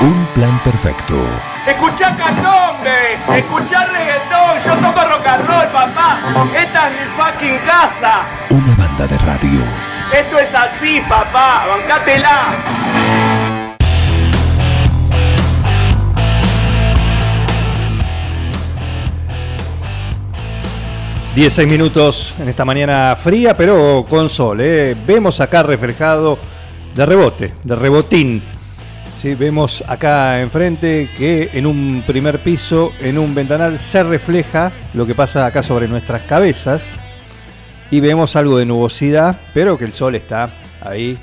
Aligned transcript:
Un 0.00 0.26
plan 0.32 0.62
perfecto. 0.62 1.16
Escuchá 1.66 2.16
candombe, 2.16 3.18
escuchá 3.36 3.84
reggaetón, 3.86 4.58
yo 4.64 4.76
toco 4.76 5.08
rock 5.08 5.26
and 5.26 5.46
roll, 5.46 5.66
papá. 5.72 6.50
Esta 6.56 6.88
es 6.88 6.92
mi 6.92 7.06
fucking 7.16 7.58
casa. 7.66 8.24
Una 8.50 8.74
banda 8.76 9.08
de 9.08 9.18
radio. 9.18 9.60
Esto 10.12 10.38
es 10.38 10.54
así, 10.54 11.00
papá, 11.00 11.66
bancátela. 11.66 13.38
16 21.34 21.68
minutos 21.68 22.34
en 22.38 22.48
esta 22.48 22.64
mañana 22.64 23.16
fría, 23.16 23.56
pero 23.56 24.06
con 24.08 24.28
sol. 24.28 24.60
¿eh? 24.60 24.96
Vemos 25.06 25.40
acá 25.40 25.64
reflejado 25.64 26.38
de 26.94 27.04
rebote, 27.04 27.54
de 27.64 27.74
rebotín. 27.74 28.57
Sí, 29.18 29.34
vemos 29.34 29.82
acá 29.88 30.40
enfrente 30.40 31.08
que 31.18 31.50
en 31.52 31.66
un 31.66 32.04
primer 32.06 32.38
piso, 32.38 32.92
en 33.00 33.18
un 33.18 33.34
ventanal, 33.34 33.80
se 33.80 34.04
refleja 34.04 34.70
lo 34.94 35.08
que 35.08 35.14
pasa 35.16 35.44
acá 35.44 35.60
sobre 35.60 35.88
nuestras 35.88 36.22
cabezas. 36.22 36.86
Y 37.90 37.98
vemos 37.98 38.36
algo 38.36 38.58
de 38.58 38.64
nubosidad, 38.64 39.40
pero 39.52 39.76
que 39.76 39.86
el 39.86 39.92
sol 39.92 40.14
está 40.14 40.50
ahí 40.80 41.18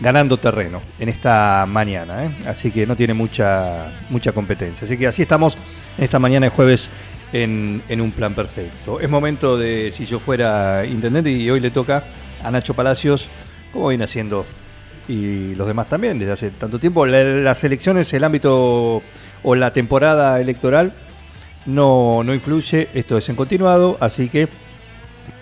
ganando 0.00 0.36
terreno 0.36 0.82
en 0.98 1.10
esta 1.10 1.64
mañana. 1.64 2.24
¿eh? 2.24 2.30
Así 2.48 2.72
que 2.72 2.88
no 2.88 2.96
tiene 2.96 3.14
mucha, 3.14 3.92
mucha 4.10 4.32
competencia. 4.32 4.84
Así 4.84 4.98
que 4.98 5.06
así 5.06 5.22
estamos 5.22 5.56
en 5.96 6.02
esta 6.02 6.18
mañana 6.18 6.46
de 6.46 6.50
jueves 6.50 6.90
en, 7.32 7.84
en, 7.88 8.00
un 8.00 8.10
plan 8.10 8.34
perfecto. 8.34 8.98
Es 8.98 9.08
momento 9.08 9.56
de, 9.56 9.92
si 9.92 10.06
yo 10.06 10.18
fuera 10.18 10.84
intendente, 10.84 11.30
y 11.30 11.48
hoy 11.48 11.60
le 11.60 11.70
toca 11.70 12.02
a 12.42 12.50
Nacho 12.50 12.74
Palacios, 12.74 13.30
como 13.72 13.90
viene 13.90 14.02
haciendo, 14.02 14.44
y 15.08 15.54
los 15.54 15.66
demás 15.66 15.88
también, 15.88 16.18
desde 16.18 16.32
hace 16.32 16.50
tanto 16.50 16.78
tiempo, 16.78 17.06
la, 17.06 17.22
las 17.22 17.62
elecciones, 17.64 18.12
el 18.12 18.24
ámbito 18.24 19.02
o 19.42 19.54
la 19.54 19.72
temporada 19.72 20.40
electoral 20.40 20.92
no, 21.66 22.22
no 22.24 22.34
influye, 22.34 22.88
esto 22.94 23.18
es 23.18 23.28
en 23.28 23.36
continuado, 23.36 23.96
así 24.00 24.28
que 24.28 24.48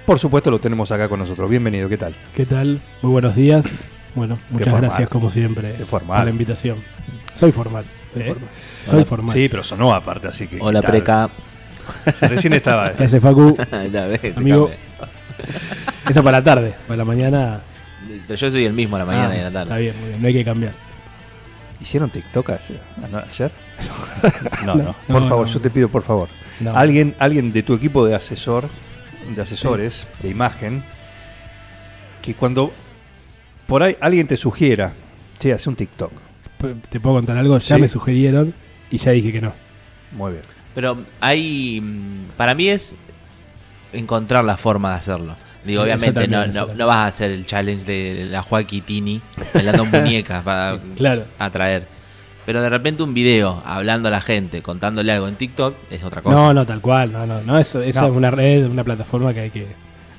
por 0.07 0.19
supuesto 0.19 0.51
lo 0.51 0.61
tenemos 0.61 0.91
acá 0.91 1.09
con 1.09 1.21
nosotros. 1.21 1.49
Bienvenido, 1.49 1.89
¿qué 1.89 1.97
tal? 1.97 2.15
¿Qué 2.35 2.45
tal? 2.45 2.81
Muy 3.03 3.13
buenos 3.13 3.37
días. 3.37 3.65
Bueno, 4.15 4.37
muchas 4.51 4.69
formal. 4.69 4.91
gracias 4.91 5.09
como 5.09 5.31
siempre 5.31 5.73
formal. 5.73 6.19
por 6.19 6.25
la 6.25 6.31
invitación. 6.31 6.79
Soy 7.35 7.53
formal. 7.53 7.85
Soy 8.13 8.23
¿Eh? 8.23 8.27
formal. 8.27 8.49
Soy 8.85 9.05
formal. 9.05 9.35
Sí, 9.35 9.49
pero 9.49 9.63
sonó 9.63 9.95
aparte, 9.95 10.29
así 10.29 10.47
que... 10.47 10.59
Hola. 10.61 10.83
Preca. 10.83 11.31
Recién 12.21 12.53
estaba... 12.53 12.93
¿Qué 12.93 13.05
hace 13.05 13.21
Facu? 13.21 13.57
Ya 13.93 14.07
ves, 14.07 14.21
se 14.21 14.35
Amigo. 14.37 14.71
Esa 16.09 16.23
para 16.23 16.39
la 16.39 16.45
tarde. 16.45 16.75
Para 16.87 16.99
la 16.99 17.05
mañana. 17.05 17.61
Pero 18.27 18.37
yo 18.39 18.51
soy 18.51 18.65
el 18.65 18.73
mismo 18.73 18.97
a 18.97 19.01
la 19.01 19.05
mañana 19.05 19.31
Ah, 19.31 19.37
y 19.37 19.39
a 19.39 19.43
la 19.43 19.49
Está 19.49 19.65
tarde. 19.67 19.81
bien, 19.81 19.97
muy 20.01 20.09
bien. 20.11 20.23
No 20.23 20.29
hay 20.29 20.35
que 20.35 20.45
cambiar. 20.45 20.73
¿Hicieron 21.81 22.11
TikTok 22.11 22.51
ayer? 22.51 22.81
¿No- 23.11 23.19
ayer? 23.19 23.51
No, 24.65 24.75
No, 24.75 24.75
no. 24.83 24.95
no, 25.09 25.15
Por 25.19 25.29
favor, 25.29 25.47
no. 25.47 25.53
yo 25.53 25.61
te 25.61 25.71
pido, 25.71 25.89
por 25.89 26.03
favor. 26.03 26.29
No. 26.61 26.77
Alguien, 26.77 27.15
alguien 27.19 27.53
de 27.53 27.63
tu 27.63 27.75
equipo 27.75 28.05
de 28.07 28.15
asesor, 28.15 28.69
de 29.35 29.43
asesores, 29.43 30.07
de 30.23 30.29
imagen, 30.29 30.85
que 32.21 32.35
cuando 32.35 32.73
por 33.67 33.83
ahí 33.83 33.97
alguien 34.01 34.27
te 34.27 34.37
sugiera, 34.37 34.93
sí, 35.41 35.51
hace 35.51 35.69
un 35.69 35.77
TikTok. 35.77 36.13
¿Te 36.91 37.01
puedo 37.01 37.17
contar 37.17 37.37
algo? 37.37 37.59
Ya 37.59 37.75
Sí. 37.77 37.81
me 37.81 37.89
sugirieron 37.89 38.55
y 38.91 38.99
ya 38.99 39.11
dije 39.11 39.33
que 39.33 39.41
no. 39.41 39.53
Muy 40.13 40.33
bien. 40.33 40.45
Pero 40.75 40.99
hay. 41.21 41.81
mm, 41.83 42.37
Para 42.37 42.55
mí 42.55 42.69
es 42.69 42.95
encontrar 43.93 44.45
la 44.45 44.57
forma 44.57 44.91
de 44.91 44.97
hacerlo. 44.97 45.35
Digo, 45.65 45.83
obviamente 45.83 46.21
también, 46.27 46.53
no, 46.53 46.67
no, 46.67 46.75
no 46.75 46.87
vas 46.87 46.97
a 46.97 47.07
hacer 47.07 47.31
el 47.31 47.47
challenge 47.47 47.85
de 47.85 48.27
la 48.27 48.43
Joaquitini 48.43 49.21
bailando 49.55 49.85
muñecas 49.85 50.43
para 50.43 50.79
Claro. 50.97 51.25
atraer. 51.39 51.87
Pero 52.45 52.61
de 52.61 52.69
repente 52.69 53.05
un 53.05 53.15
video 53.15 53.63
hablando 53.65 54.09
a 54.09 54.11
la 54.11 54.21
gente, 54.21 54.63
contándole 54.63 55.13
algo 55.13 55.29
en 55.29 55.37
TikTok, 55.37 55.77
es 55.91 56.03
otra 56.03 56.23
cosa. 56.23 56.35
No, 56.35 56.53
no, 56.53 56.67
tal 56.67 56.81
cual. 56.81 57.13
No, 57.13 57.25
no, 57.25 57.41
no. 57.43 57.59
Eso, 57.59 57.81
esa 57.81 58.01
No. 58.01 58.07
es 58.09 58.13
una 58.15 58.31
red, 58.33 58.67
una 58.67 58.83
plataforma 58.83 59.33
que 59.33 59.41
hay 59.41 59.51
que 59.51 59.67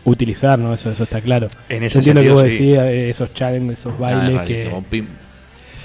utilizar, 0.06 0.57
¿no? 0.57 0.73
Eso, 0.73 0.90
eso 0.91 1.03
está 1.03 1.19
claro. 1.19 1.50
En 1.67 1.81
Yo 1.81 1.88
ese 1.88 1.97
entiendo 2.00 2.22
que 2.22 2.28
sentido, 2.28 2.34
vos 2.46 2.53
sí. 2.53 2.63
decías, 2.66 2.85
eh, 2.85 3.09
esos 3.09 3.34
challenges, 3.34 3.79
esos 3.79 3.94
Ah, 4.00 4.12
es 4.12 4.17
bailes 4.34 4.41
que. 4.47 4.67
Un 4.73 4.85
ping- 4.85 5.07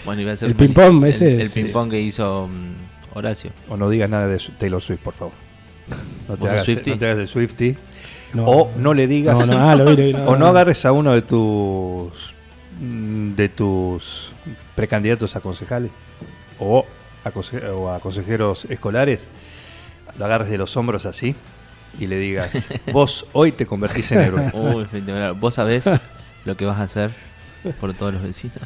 Bueno, 0.04 0.22
iba 0.22 0.32
a 0.32 0.36
ser 0.36 0.48
El 0.50 0.54
ping-pong, 0.54 1.02
el- 1.04 1.10
ese 1.10 1.32
El, 1.34 1.40
es- 1.40 1.52
ping-pong 1.52 1.90
que 1.90 2.00
hizo 2.00 2.48
mm, 2.48 3.16
Horacio. 3.18 3.50
O 3.68 3.76
no 3.76 3.90
digas 3.90 4.08
nada 4.08 4.28
de 4.28 4.38
Taylor 4.58 4.80
Swift, 4.80 5.00
por 5.00 5.14
favor. 5.14 5.32
No 6.28 6.34
te, 6.36 6.40
¿Vos 6.42 6.50
sos 6.50 6.68
hagas, 6.68 6.86
no 6.86 6.98
te 6.98 7.04
hagas 7.06 7.18
de 7.18 7.26
Swifty. 7.26 7.74
No, 8.34 8.44
o 8.44 8.70
no 8.76 8.94
le 8.94 9.06
digas. 9.06 9.38
No, 9.38 9.46
no, 9.46 9.68
ah, 9.68 9.74
lo 9.74 9.84
vi, 9.84 9.90
lo 9.90 9.96
vi, 9.96 10.12
no, 10.12 10.24
o 10.30 10.36
no 10.36 10.46
agarres 10.46 10.84
a 10.84 10.92
uno 10.92 11.12
de 11.12 11.22
tus 11.22 12.34
mm, 12.80 13.30
de 13.30 13.48
tus 13.48 14.32
precandidatos 14.74 15.34
a 15.36 15.40
concejales 15.40 15.90
o 16.58 16.84
a, 17.24 17.30
conse- 17.32 17.64
o 17.70 17.90
a 17.92 18.00
consejeros 18.00 18.64
escolares, 18.66 19.26
lo 20.18 20.24
agarres 20.24 20.50
de 20.50 20.58
los 20.58 20.76
hombros 20.76 21.06
así 21.06 21.34
y 21.98 22.06
le 22.06 22.18
digas, 22.18 22.50
vos 22.92 23.26
hoy 23.32 23.52
te 23.52 23.66
convertís 23.66 24.12
en 24.12 24.20
héroe. 24.20 24.50
Uy. 24.52 24.86
Vos 25.38 25.54
sabés 25.54 25.90
lo 26.44 26.56
que 26.56 26.64
vas 26.64 26.78
a 26.78 26.82
hacer 26.84 27.10
por 27.80 27.92
todos 27.94 28.12
los 28.14 28.22
vecinos. 28.22 28.58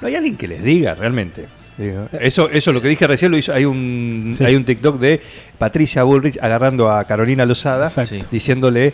No 0.00 0.08
hay 0.08 0.14
alguien 0.16 0.36
que 0.36 0.48
les 0.48 0.62
diga 0.62 0.94
realmente. 0.94 1.46
Digo, 1.78 2.08
Eso, 2.20 2.48
eso 2.50 2.72
lo 2.72 2.80
que 2.80 2.88
dije 2.88 3.06
recién 3.06 3.30
lo 3.30 3.36
hizo. 3.38 3.52
Hay 3.52 3.64
un, 3.64 4.32
Sí. 4.36 4.44
hay 4.44 4.54
un 4.56 4.64
TikTok 4.64 4.98
de 4.98 5.20
Patricia 5.58 6.02
Bullrich 6.04 6.38
agarrando 6.40 6.90
a 6.90 7.04
Carolina 7.04 7.44
Lozada, 7.44 7.86
Exacto. 7.86 8.26
Diciéndole, 8.30 8.92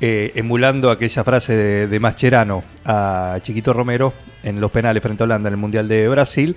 eh, 0.00 0.32
emulando 0.34 0.90
aquella 0.90 1.22
frase 1.24 1.54
de, 1.54 1.86
de 1.86 2.00
Mascherano 2.00 2.62
a 2.84 3.38
Chiquito 3.42 3.72
Romero 3.72 4.12
en 4.42 4.60
los 4.60 4.70
penales 4.70 5.02
frente 5.02 5.22
a 5.22 5.24
Holanda 5.24 5.48
en 5.48 5.54
el 5.54 5.60
Mundial 5.60 5.86
de 5.88 6.08
Brasil. 6.08 6.56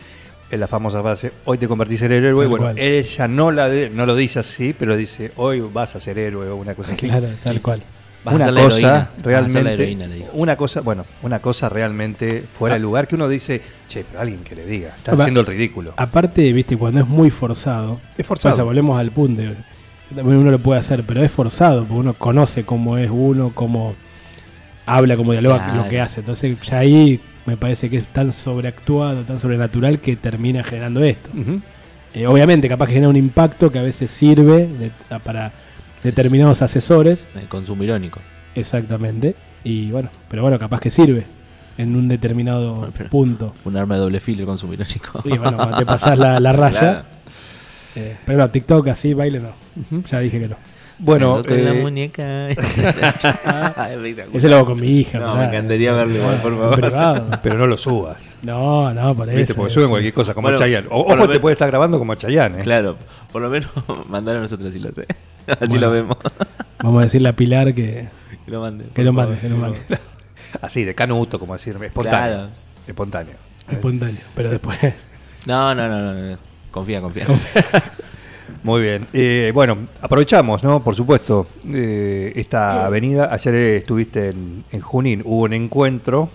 En 0.49 0.61
la 0.61 0.67
famosa 0.67 1.01
frase, 1.01 1.33
hoy 1.43 1.57
te 1.57 1.67
convertís 1.67 2.01
en 2.03 2.13
héroe. 2.13 2.43
Tal 2.43 2.47
Bueno, 2.49 2.65
cual. 2.67 2.79
ella 2.79 3.27
no, 3.27 3.51
la 3.51 3.67
de- 3.67 3.89
no 3.89 4.05
lo 4.05 4.15
dice 4.15 4.39
así, 4.39 4.73
pero 4.77 4.95
dice, 4.95 5.33
hoy 5.35 5.59
vas 5.59 5.93
a 5.97 5.99
ser 5.99 6.17
héroe 6.17 6.47
o 6.49 6.55
una 6.55 6.73
cosa 6.73 6.93
así. 6.93 7.05
Claro, 7.07 7.27
tal 7.43 7.55
Sí. 7.55 7.59
cual. 7.61 7.83
Vas 8.33 8.41
a 8.41 8.49
una 8.49 8.51
la 8.51 8.61
cosa 8.63 8.77
heroína. 8.77 8.91
Vas 8.91 9.01
a 9.01 9.09
ser 9.09 9.23
la 9.25 9.29
realmente 9.31 9.73
heroína, 9.73 10.07
le 10.07 10.15
dijo. 10.15 10.29
una 10.33 10.55
cosa 10.55 10.81
bueno 10.81 11.05
una 11.23 11.39
cosa 11.39 11.69
realmente 11.69 12.43
fuera 12.57 12.75
Ah. 12.75 12.77
de 12.77 12.83
lugar 12.83 13.07
que 13.07 13.15
uno 13.15 13.27
dice 13.27 13.61
che 13.87 14.03
pero 14.03 14.21
alguien 14.21 14.43
que 14.43 14.55
le 14.55 14.65
diga 14.65 14.93
está 14.97 15.13
haciendo 15.13 15.39
el 15.41 15.45
ridículo 15.45 15.93
Aparte, 15.97 16.51
viste, 16.53 16.77
cuando 16.77 17.01
es 17.01 17.07
muy 17.07 17.29
forzado. 17.31 17.99
es 18.17 18.25
forzado 18.25 18.53
O 18.53 18.55
sea, 18.55 18.63
volvemos 18.63 18.99
al 18.99 19.11
punto. 19.11 19.41
También 20.15 20.37
uno 20.37 20.51
lo 20.51 20.59
puede 20.59 20.79
hacer, 20.79 21.03
pero 21.05 21.21
es 21.23 21.31
forzado, 21.31 21.81
porque 21.81 21.93
uno 21.99 22.13
conoce 22.13 22.63
cómo 22.63 22.97
es 22.97 23.09
uno, 23.11 23.51
cómo 23.53 23.93
habla, 24.85 25.17
cómo 25.17 25.33
dialoga, 25.33 25.57
Claro. 25.65 25.83
lo 25.83 25.89
que 25.89 25.99
hace. 25.99 26.21
Entonces, 26.21 26.57
ya 26.61 26.79
ahí 26.79 27.19
me 27.45 27.57
parece 27.57 27.89
que 27.89 27.97
es 27.97 28.07
tan 28.07 28.31
sobreactuado, 28.31 29.23
tan 29.23 29.37
sobrenatural 29.39 29.99
que 29.99 30.15
termina 30.15 30.63
generando 30.63 31.03
esto. 31.03 31.29
Eh, 32.13 32.25
obviamente, 32.25 32.69
capaz 32.69 32.87
que 32.87 32.93
genera 32.93 33.09
un 33.09 33.15
impacto 33.17 33.69
que 33.71 33.79
a 33.79 33.81
veces 33.81 34.09
sirve 34.09 34.67
de- 34.67 34.91
para 35.23 35.51
determinados 36.03 36.61
asesores, 36.61 37.25
El 37.35 37.47
consumo 37.47 37.83
irónico. 37.83 38.19
exactamente. 38.55 39.35
Y 39.63 39.91
bueno, 39.91 40.09
pero 40.29 40.41
bueno, 40.43 40.57
capaz 40.59 40.79
que 40.79 40.89
sirve 40.89 41.25
en 41.77 41.95
un 41.95 42.07
determinado 42.07 42.75
Bueno, 42.75 42.93
punto. 43.09 43.53
Un 43.65 43.75
arma 43.77 43.95
de 43.95 44.01
doble 44.01 44.19
filo, 44.19 44.41
el 44.41 44.45
consumo 44.47 44.73
irónico. 44.73 45.21
Y 45.25 45.37
bueno, 45.37 45.57
cuando 45.57 45.77
te 45.77 45.85
pasas 45.85 46.17
la, 46.17 46.39
la 46.39 46.53
raya. 46.53 46.79
Claro. 46.79 47.03
eh, 47.95 48.15
pero 48.25 48.37
no, 48.39 48.49
TikTok 48.49 48.87
así, 48.87 49.13
baile 49.13 49.39
no. 49.39 49.51
Ya 50.09 50.19
dije 50.19 50.39
que 50.39 50.47
no. 50.47 50.55
Bueno 50.99 51.43
con 51.43 51.63
la 51.65 51.71
eh, 51.71 51.81
muñeca. 51.81 52.49
Ese 54.33 54.49
lo 54.49 54.55
hago 54.57 54.65
con 54.67 54.79
mi 54.79 54.99
hija. 54.99 55.19
No, 55.19 55.35
me 55.35 55.45
encantaría 55.45 55.91
verlo 55.93 56.15
igual, 56.17 56.35
por 56.41 56.51
En 56.53 56.57
favor. 56.59 56.75
privado. 56.81 57.27
pero 57.43 57.57
no 57.57 57.67
lo 57.67 57.77
subas 57.77 58.17
No, 58.41 58.93
no, 58.93 59.15
por 59.15 59.27
eso. 59.29 59.37
¿viste? 59.37 59.53
porque 59.53 59.73
suben 59.73 59.89
cualquier 59.89 60.13
cosa 60.13 60.33
como 60.33 60.45
Bueno, 60.47 60.59
Chayanne 60.59 60.87
o, 60.89 61.01
ojo 61.01 61.13
te 61.15 61.27
menos- 61.27 61.39
puede 61.39 61.53
estar 61.53 61.67
grabando 61.69 61.99
como 61.99 62.15
Chayanne 62.15 62.59
¿eh? 62.59 62.63
Claro, 62.63 62.97
por 63.31 63.41
lo 63.41 63.49
menos 63.49 63.69
mandar 64.09 64.37
a 64.37 64.41
nosotros 64.41 64.71
si 64.73 64.79
lo 64.79 64.91
sé. 64.93 65.05
Así 65.47 65.57
Bueno. 65.69 65.87
lo 65.87 65.91
vemos. 65.91 66.17
Vamos 66.83 67.01
a 67.01 67.03
decirle 67.05 67.29
a 67.29 67.33
Pilar 67.33 67.73
que, 67.73 68.07
Que 68.45 68.51
lo 68.51 68.61
mande. 68.61 68.85
que 68.93 69.03
lo 69.03 69.13
favor. 69.13 69.29
mande, 69.29 69.41
que 69.41 69.49
lo 69.49 69.57
mande. 69.57 69.79
así 70.61 70.83
de 70.83 70.93
canuto 70.95 71.39
como 71.39 71.53
decir 71.53 71.75
espontáneo 71.81 72.35
Claro. 72.37 72.49
espontáneo 72.87 73.33
Espontáneo. 73.69 74.21
Pero 74.35 74.49
después. 74.49 74.77
No, 75.45 75.75
no, 75.75 75.87
no, 75.89 76.13
no, 76.13 76.13
no. 76.31 76.37
Confía, 76.71 77.01
confía. 77.01 77.25
Muy 78.63 78.81
bien. 78.81 79.07
Eh, 79.13 79.51
bueno, 79.53 79.77
aprovechamos, 80.01 80.63
¿no? 80.63 80.83
Por 80.83 80.95
supuesto, 80.95 81.47
eh, 81.73 82.33
esta 82.35 82.85
avenida. 82.85 83.33
Ayer 83.33 83.55
estuviste 83.55 84.29
en, 84.29 84.63
en 84.71 84.81
Junín. 84.81 85.21
Hubo 85.23 85.43
un 85.43 85.53
encuentro 85.53 86.29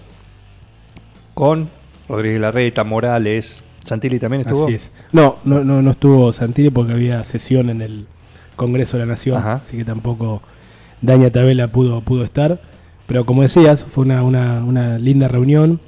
con 1.35 1.69
Rodríguez 2.09 2.41
Larreta, 2.41 2.85
Morales. 2.85 3.61
Santilli 3.85 4.19
también 4.19 4.43
estuvo. 4.43 4.65
Así 4.65 4.75
es. 4.75 4.93
No, 5.13 5.37
no, 5.45 5.65
no, 5.65 5.83
no 5.83 5.91
estuvo 5.91 6.33
Santilli 6.33 6.71
porque 6.71 6.93
había 6.93 7.25
sesión 7.25 7.69
en 7.71 7.83
el 7.83 8.07
Congreso 8.57 8.97
de 8.99 9.05
la 9.07 9.13
Nación. 9.13 9.39
Ajá. 9.39 9.55
Así 9.55 9.77
que 9.77 9.85
tampoco 9.85 10.43
Daña 11.01 11.31
Tabela 11.31 11.69
pudo, 11.69 12.01
pudo 12.01 12.25
estar. 12.25 12.61
Pero 13.07 13.25
como 13.27 13.43
decías, 13.43 13.83
fue 13.85 14.05
una, 14.05 14.23
una, 14.23 14.63
una 14.65 14.99
linda 14.99 15.29
reunión. 15.29 15.81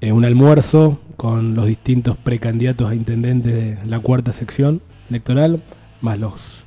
eh, 0.00 0.12
un 0.12 0.24
almuerzo 0.24 0.98
con 1.16 1.54
los 1.54 1.66
distintos 1.66 2.16
precandidatos 2.16 2.90
a 2.90 2.94
intendentes 2.94 3.52
de 3.54 3.78
la 3.86 4.00
cuarta 4.00 4.32
sección 4.32 4.80
electoral, 5.10 5.62
más 6.00 6.18
los 6.18 6.64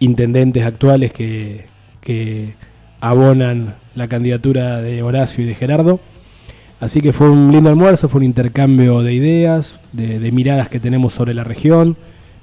intendentes 0.00 0.64
actuales 0.64 1.12
que, 1.12 1.66
que 2.00 2.54
abonan 3.00 3.74
la 3.94 4.08
candidatura 4.08 4.80
de 4.80 5.02
Horacio 5.02 5.44
y 5.44 5.46
de 5.46 5.54
Gerardo. 5.54 6.00
Así 6.80 7.00
que 7.00 7.12
fue 7.12 7.28
un 7.28 7.50
lindo 7.50 7.70
almuerzo, 7.70 8.08
fue 8.08 8.18
un 8.20 8.24
intercambio 8.24 9.02
de 9.02 9.12
ideas, 9.12 9.78
de, 9.92 10.30
miradas 10.30 10.68
que 10.68 10.78
tenemos 10.78 11.12
sobre 11.14 11.34
la 11.34 11.42
región. 11.44 11.96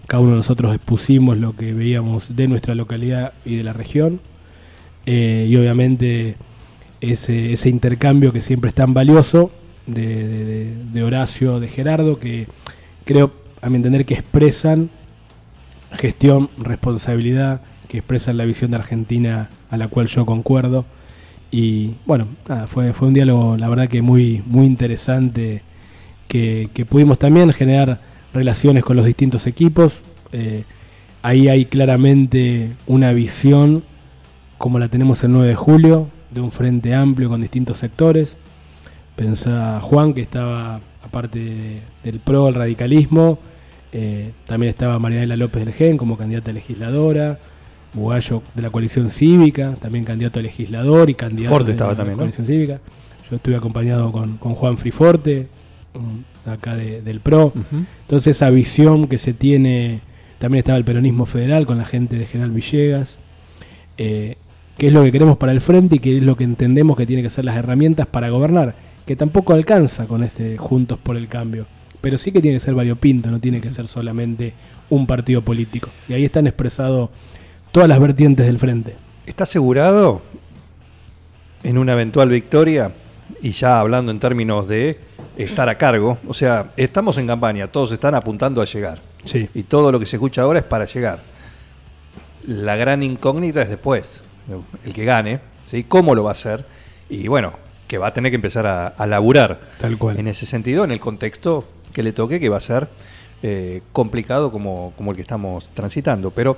Cada 0.07 0.21
uno 0.21 0.31
de 0.31 0.37
nosotros 0.37 0.75
expusimos 0.75 1.37
lo 1.37 1.55
que 1.55 1.73
veíamos 1.73 2.35
de 2.35 2.47
nuestra 2.47 2.75
localidad 2.75 3.31
y 3.45 3.55
de 3.55 3.63
la 3.63 3.71
región. 3.73 4.19
Eh, 5.05 5.47
y 5.49 5.55
obviamente 5.55 6.35
ese, 6.99 7.53
ese 7.53 7.69
intercambio 7.69 8.33
que 8.33 8.41
siempre 8.41 8.69
es 8.69 8.75
tan 8.75 8.93
valioso 8.93 9.51
de, 9.87 10.01
de- 10.27 10.45
de- 10.45 10.73
de 10.93 11.03
Horacio, 11.03 11.59
de 11.61 11.67
Gerardo, 11.69 12.19
que 12.19 12.47
creo, 13.05 13.31
a 13.61 13.69
mi 13.69 13.77
entender, 13.77 14.05
que 14.05 14.15
expresan 14.15 14.89
gestión, 15.95 16.49
responsabilidad, 16.57 17.61
que 17.87 17.97
expresan 17.99 18.37
la 18.37 18.45
visión 18.45 18.71
de 18.71 18.77
Argentina 18.77 19.49
a 19.69 19.77
la 19.77 19.87
cual 19.87 20.07
yo 20.07 20.25
concuerdo. 20.25 20.85
Y 21.51 21.91
bueno, 22.05 22.27
nada, 22.47 22.67
fue, 22.67 22.93
fue 22.93 23.07
un 23.07 23.13
diálogo, 23.13 23.57
la 23.57 23.69
verdad 23.69 23.87
que 23.87 24.01
muy, 24.01 24.41
muy 24.45 24.65
interesante, 24.65 25.61
que, 26.27 26.69
pudimos 26.89 27.19
también 27.19 27.53
generar 27.53 27.99
relaciones 28.33 28.83
con 28.83 28.95
los 28.97 29.05
distintos 29.05 29.47
equipos. 29.47 30.01
Eh, 30.31 30.63
ahí 31.21 31.47
hay 31.47 31.65
claramente 31.65 32.71
una 32.87 33.11
visión, 33.13 33.83
como 34.57 34.79
la 34.79 34.89
tenemos 34.89 35.23
el 35.23 35.31
9 35.31 35.47
de 35.49 35.55
julio, 35.55 36.07
de 36.31 36.41
un 36.41 36.51
frente 36.51 36.93
amplio 36.93 37.29
con 37.29 37.41
distintos 37.41 37.79
sectores. 37.79 38.35
Pensá 39.15 39.79
Juan, 39.81 40.13
que 40.13 40.21
estaba, 40.21 40.81
aparte 41.03 41.39
de- 41.39 41.81
del 42.03 42.19
PRO, 42.19 42.49
el 42.49 42.55
radicalismo, 42.55 43.39
eh, 43.97 44.31
también 44.45 44.69
estaba 44.71 44.99
Marianela 44.99 45.37
López 45.37 45.63
del 45.65 45.73
Gen 45.73 45.95
como 45.95 46.17
candidata 46.17 46.51
a 46.51 46.53
legisladora, 46.53 47.39
Bugallo 47.93 48.43
de 48.53 48.61
la 48.61 48.69
coalición 48.69 49.09
cívica, 49.09 49.75
también 49.79 50.03
candidato 50.03 50.39
a 50.39 50.41
legislador 50.43 51.09
y 51.09 51.13
candidato 51.13 51.53
Forte 51.55 51.65
de 51.67 51.71
estaba 51.71 51.91
la 51.91 52.17
coalición 52.17 52.45
cívica. 52.45 52.79
Yo 53.29 53.37
estuve 53.37 53.55
acompañado 53.55 54.11
con, 54.11 54.35
con 54.37 54.53
Juan 54.53 54.77
Friforte, 54.77 55.47
acá 56.45 56.75
de- 56.75 57.01
del 57.01 57.21
PRO. 57.21 57.53
Entonces 58.01 58.35
esa 58.35 58.49
visión 58.49 59.07
que 59.07 59.17
se 59.17 59.33
tiene, 59.33 60.01
también 60.39 60.59
estaba 60.59 60.77
el 60.77 60.83
peronismo 60.83 61.25
federal 61.25 61.65
con 61.65 61.77
la 61.77 61.85
gente 61.85 62.17
de 62.17 62.25
General 62.25 62.51
Villegas, 62.51 63.17
eh, 63.97 64.35
qué 64.77 64.87
es 64.87 64.93
lo 64.93 65.01
que 65.03 65.11
queremos 65.13 65.37
para 65.37 65.53
el 65.53 65.61
frente 65.61 65.95
y 65.95 65.99
qué 65.99 66.17
es 66.17 66.23
lo 66.23 66.35
que 66.35 66.43
entendemos 66.43 66.97
que 66.97 67.05
tiene 67.05 67.23
que 67.23 67.29
ser 67.29 67.45
las 67.45 67.55
herramientas 67.55 68.05
para 68.07 68.27
gobernar, 68.29 68.75
que 69.05 69.15
tampoco 69.15 69.53
alcanza 69.53 70.05
con 70.05 70.21
este 70.23 70.57
Juntos 70.57 70.99
por 71.01 71.15
el 71.15 71.29
Cambio, 71.29 71.65
pero 72.05 72.19
sí 72.19 72.31
que 72.31 72.39
tiene 72.39 72.57
que 72.57 72.59
ser 72.59 72.75
variopinto, 72.75 73.31
no 73.31 73.39
tiene 73.39 73.59
que 73.59 73.71
ser 73.71 73.87
solamente 73.87 74.53
un 74.91 75.07
partido 75.07 75.41
político. 75.41 75.89
Y 76.07 76.13
ahí 76.13 76.23
están 76.23 76.45
expresados 76.45 77.09
todas 77.71 77.89
las 77.89 77.99
vertientes 77.99 78.45
del 78.45 78.59
frente. 78.59 78.95
¿Está 79.25 79.45
asegurado 79.45 80.21
en 81.63 81.79
una 81.79 81.93
eventual 81.93 82.29
victoria? 82.29 82.91
Y 83.41 83.53
ya 83.53 83.79
hablando 83.79 84.11
en 84.11 84.19
términos 84.19 84.67
de 84.67 84.99
estar 85.35 85.67
a 85.67 85.79
cargo, 85.79 86.19
o 86.27 86.35
sea, 86.35 86.69
estamos 86.77 87.17
en 87.17 87.25
campaña, 87.25 87.69
todos 87.69 87.91
están 87.91 88.13
apuntando 88.13 88.61
a 88.61 88.65
llegar. 88.65 88.99
Sí. 89.23 89.49
Y 89.55 89.63
todo 89.63 89.91
lo 89.91 89.99
que 89.99 90.05
se 90.05 90.17
escucha 90.17 90.43
ahora 90.43 90.59
es 90.59 90.65
para 90.65 90.85
llegar. 90.85 91.21
La 92.45 92.75
gran 92.75 93.01
incógnita 93.01 93.63
es 93.63 93.69
después, 93.69 94.21
el 94.85 94.93
que 94.93 95.05
gane, 95.05 95.39
¿sí? 95.65 95.85
¿Cómo 95.85 96.13
lo 96.13 96.23
va 96.23 96.29
a 96.29 96.33
hacer? 96.33 96.65
Y 97.09 97.27
bueno, 97.29 97.53
que 97.87 97.97
va 97.97 98.09
a 98.09 98.13
tener 98.13 98.31
que 98.31 98.35
empezar 98.35 98.67
a, 98.67 98.89
a 98.89 99.07
laburar 99.07 99.59
Tal 99.81 99.97
cual. 99.97 100.19
en 100.19 100.27
ese 100.27 100.45
sentido, 100.45 100.83
en 100.83 100.91
el 100.91 100.99
contexto 100.99 101.65
que 101.95 102.03
le 102.03 102.11
toque, 102.11 102.41
que 102.41 102.49
va 102.49 102.57
a 102.57 102.61
ser 102.61 102.89
eh, 103.41 103.81
complicado 103.93 104.51
como, 104.51 104.91
como 104.97 105.11
el 105.11 105.15
que 105.15 105.21
estamos 105.21 105.69
transitando. 105.73 106.29
Pero, 106.29 106.57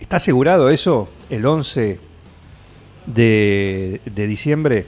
¿está 0.00 0.16
asegurado 0.16 0.70
eso 0.70 1.08
el 1.30 1.46
11 1.46 2.00
de, 3.06 4.00
diciembre? 4.04 4.86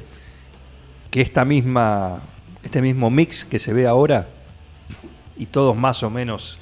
Que 1.12 1.20
esta 1.20 1.44
misma, 1.44 2.20
este 2.64 2.82
mismo 2.82 3.08
mix 3.08 3.44
que 3.44 3.60
se 3.60 3.72
ve 3.72 3.86
ahora, 3.86 4.28
y 5.36 5.46
todos 5.46 5.76
más 5.76 6.02
o 6.02 6.10
menos 6.10 6.58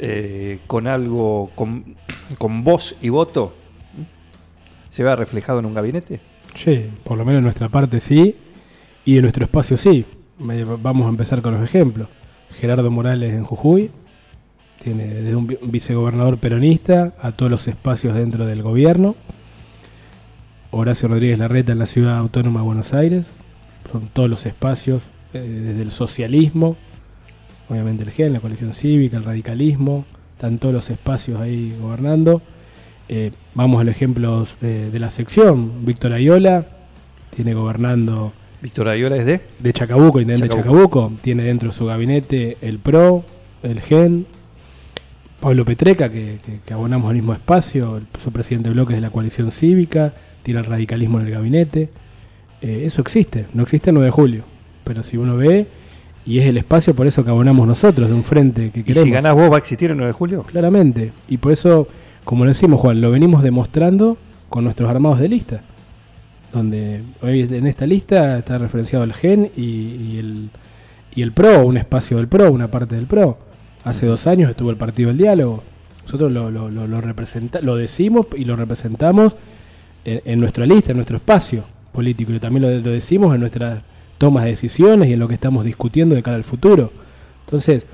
eh, 0.00 0.58
con 0.66 0.88
algo, 0.88 1.52
con, 1.54 1.94
con 2.36 2.64
voz 2.64 2.96
y 3.00 3.10
voto, 3.10 3.54
se 4.90 5.04
vea 5.04 5.14
reflejado 5.14 5.60
en 5.60 5.66
un 5.66 5.74
gabinete? 5.74 6.18
Sí, 6.56 6.90
por 7.04 7.16
lo 7.16 7.24
menos 7.24 7.38
en 7.38 7.44
nuestra 7.44 7.68
parte 7.68 8.00
sí, 8.00 8.36
y 9.04 9.16
en 9.16 9.22
nuestro 9.22 9.44
espacio 9.44 9.76
sí. 9.76 10.04
Vamos 10.44 11.06
a 11.06 11.10
empezar 11.10 11.40
con 11.40 11.54
los 11.54 11.62
ejemplos. 11.62 12.08
Gerardo 12.60 12.90
Morales 12.90 13.32
en 13.32 13.44
Jujuy, 13.44 13.90
tiene 14.82 15.06
desde 15.06 15.36
un 15.36 15.46
vi- 15.46 15.58
vicegobernador 15.62 16.38
peronista 16.38 17.12
a 17.22 17.32
todos 17.32 17.50
los 17.50 17.68
espacios 17.68 18.14
dentro 18.14 18.44
del 18.46 18.62
gobierno. 18.62 19.14
Horacio 20.72 21.08
Rodríguez 21.08 21.38
Larreta 21.38 21.72
en 21.72 21.78
la 21.78 21.86
ciudad 21.86 22.16
autónoma 22.16 22.60
de 22.60 22.66
Buenos 22.66 22.92
Aires, 22.92 23.26
son 23.90 24.08
todos 24.12 24.28
los 24.28 24.44
espacios, 24.46 25.04
eh, 25.32 25.40
desde 25.40 25.82
el 25.82 25.92
socialismo, 25.92 26.76
obviamente 27.68 28.02
el 28.02 28.10
GEN, 28.10 28.32
la 28.32 28.40
coalición 28.40 28.72
cívica, 28.72 29.16
el 29.18 29.24
radicalismo, 29.24 30.04
están 30.34 30.58
todos 30.58 30.74
los 30.74 30.90
espacios 30.90 31.40
ahí 31.40 31.74
gobernando. 31.80 32.42
Eh, 33.08 33.32
vamos 33.54 33.80
a 33.80 33.84
los 33.84 33.94
ejemplos 33.94 34.56
de 34.60 34.98
la 34.98 35.10
sección. 35.10 35.84
Víctor 35.84 36.14
Ayola 36.14 36.66
tiene 37.36 37.54
gobernando 37.54 38.32
Víctor 38.62 38.88
Ayola 38.88 39.16
es 39.16 39.26
de... 39.26 39.40
de 39.58 39.72
Chacabuco, 39.72 40.20
intendente 40.20 40.48
de 40.48 40.62
Chacabuco. 40.62 41.12
Tiene 41.20 41.42
dentro 41.42 41.70
de 41.70 41.74
su 41.74 41.86
gabinete 41.86 42.56
el 42.62 42.78
PRO, 42.78 43.22
el 43.62 43.80
GEN, 43.80 44.26
Pablo 45.40 45.64
Petreca, 45.64 46.08
que, 46.08 46.38
que- 46.44 46.60
que 46.64 46.74
abonamos 46.74 47.08
al 47.08 47.16
mismo 47.16 47.32
espacio, 47.32 47.96
el, 47.96 48.06
su 48.22 48.30
presidente 48.30 48.68
de 48.68 48.74
bloques 48.74 48.94
de 48.96 49.00
la 49.02 49.10
coalición 49.10 49.50
cívica, 49.50 50.12
tiene 50.44 50.60
el 50.60 50.66
radicalismo 50.66 51.18
en 51.20 51.26
el 51.26 51.32
gabinete. 51.32 51.90
Eh, 52.60 52.82
eso 52.86 53.00
existe, 53.02 53.46
no 53.54 53.64
existe 53.64 53.90
el 53.90 53.94
9 53.94 54.06
de 54.06 54.10
julio. 54.12 54.44
Pero 54.84 55.02
si 55.02 55.16
uno 55.16 55.36
ve, 55.36 55.66
y 56.24 56.38
es 56.38 56.46
el 56.46 56.56
espacio 56.56 56.94
por 56.94 57.08
eso 57.08 57.24
que 57.24 57.30
abonamos 57.30 57.66
nosotros, 57.66 58.08
de 58.08 58.14
un 58.14 58.22
frente 58.22 58.70
que 58.70 58.80
¿Y 58.80 58.82
queremos. 58.84 59.04
si 59.04 59.10
ganás 59.10 59.34
vos 59.34 59.50
va 59.50 59.56
a 59.56 59.58
existir 59.58 59.90
el 59.90 59.96
9 59.96 60.08
de 60.08 60.12
julio? 60.12 60.42
Claramente. 60.44 61.10
Y 61.28 61.38
por 61.38 61.50
eso, 61.50 61.88
como 62.24 62.44
lo 62.44 62.50
decimos, 62.50 62.80
Juan, 62.80 63.00
lo 63.00 63.10
venimos 63.10 63.42
demostrando 63.42 64.16
con 64.48 64.62
nuestros 64.62 64.88
armados 64.88 65.18
de 65.18 65.28
lista. 65.28 65.62
Donde 66.52 67.02
hoy 67.22 67.42
en 67.42 67.66
esta 67.66 67.86
lista 67.86 68.38
está 68.38 68.58
referenciado 68.58 69.04
el 69.04 69.14
GEN 69.14 69.50
y, 69.56 69.62
y 69.62 70.16
el, 70.18 70.50
y 71.14 71.22
el 71.22 71.32
PRO, 71.32 71.64
un 71.64 71.78
espacio 71.78 72.18
del 72.18 72.28
PRO, 72.28 72.50
una 72.52 72.68
parte 72.70 72.94
del 72.94 73.06
PRO. 73.06 73.38
Hace 73.84 74.06
dos 74.06 74.26
años 74.26 74.50
estuvo 74.50 74.70
el 74.70 74.76
Partido 74.76 75.08
del 75.08 75.18
Diálogo. 75.18 75.62
Nosotros 76.02 76.30
lo, 76.30 76.50
lo, 76.50 76.70
lo, 76.70 76.86
lo 76.86 77.00
representa- 77.00 77.60
lo 77.62 77.76
decimos 77.76 78.26
y 78.36 78.44
lo 78.44 78.56
representamos 78.56 79.34
en, 80.04 80.40
nuestra 80.40 80.66
lista, 80.66 80.90
en 80.90 80.98
nuestro 80.98 81.16
espacio 81.16 81.64
político. 81.92 82.32
Y 82.32 82.38
también 82.38 82.62
lo, 82.62 82.68
decimos 82.90 83.34
en 83.34 83.40
nuestras 83.40 83.80
tomas 84.18 84.44
de 84.44 84.50
decisiones 84.50 85.08
y 85.08 85.14
en 85.14 85.20
lo 85.20 85.28
que 85.28 85.34
estamos 85.34 85.64
discutiendo 85.64 86.14
de 86.14 86.22
cara 86.22 86.36
al 86.36 86.44
futuro. 86.44 86.92
Entonces, 87.46 87.86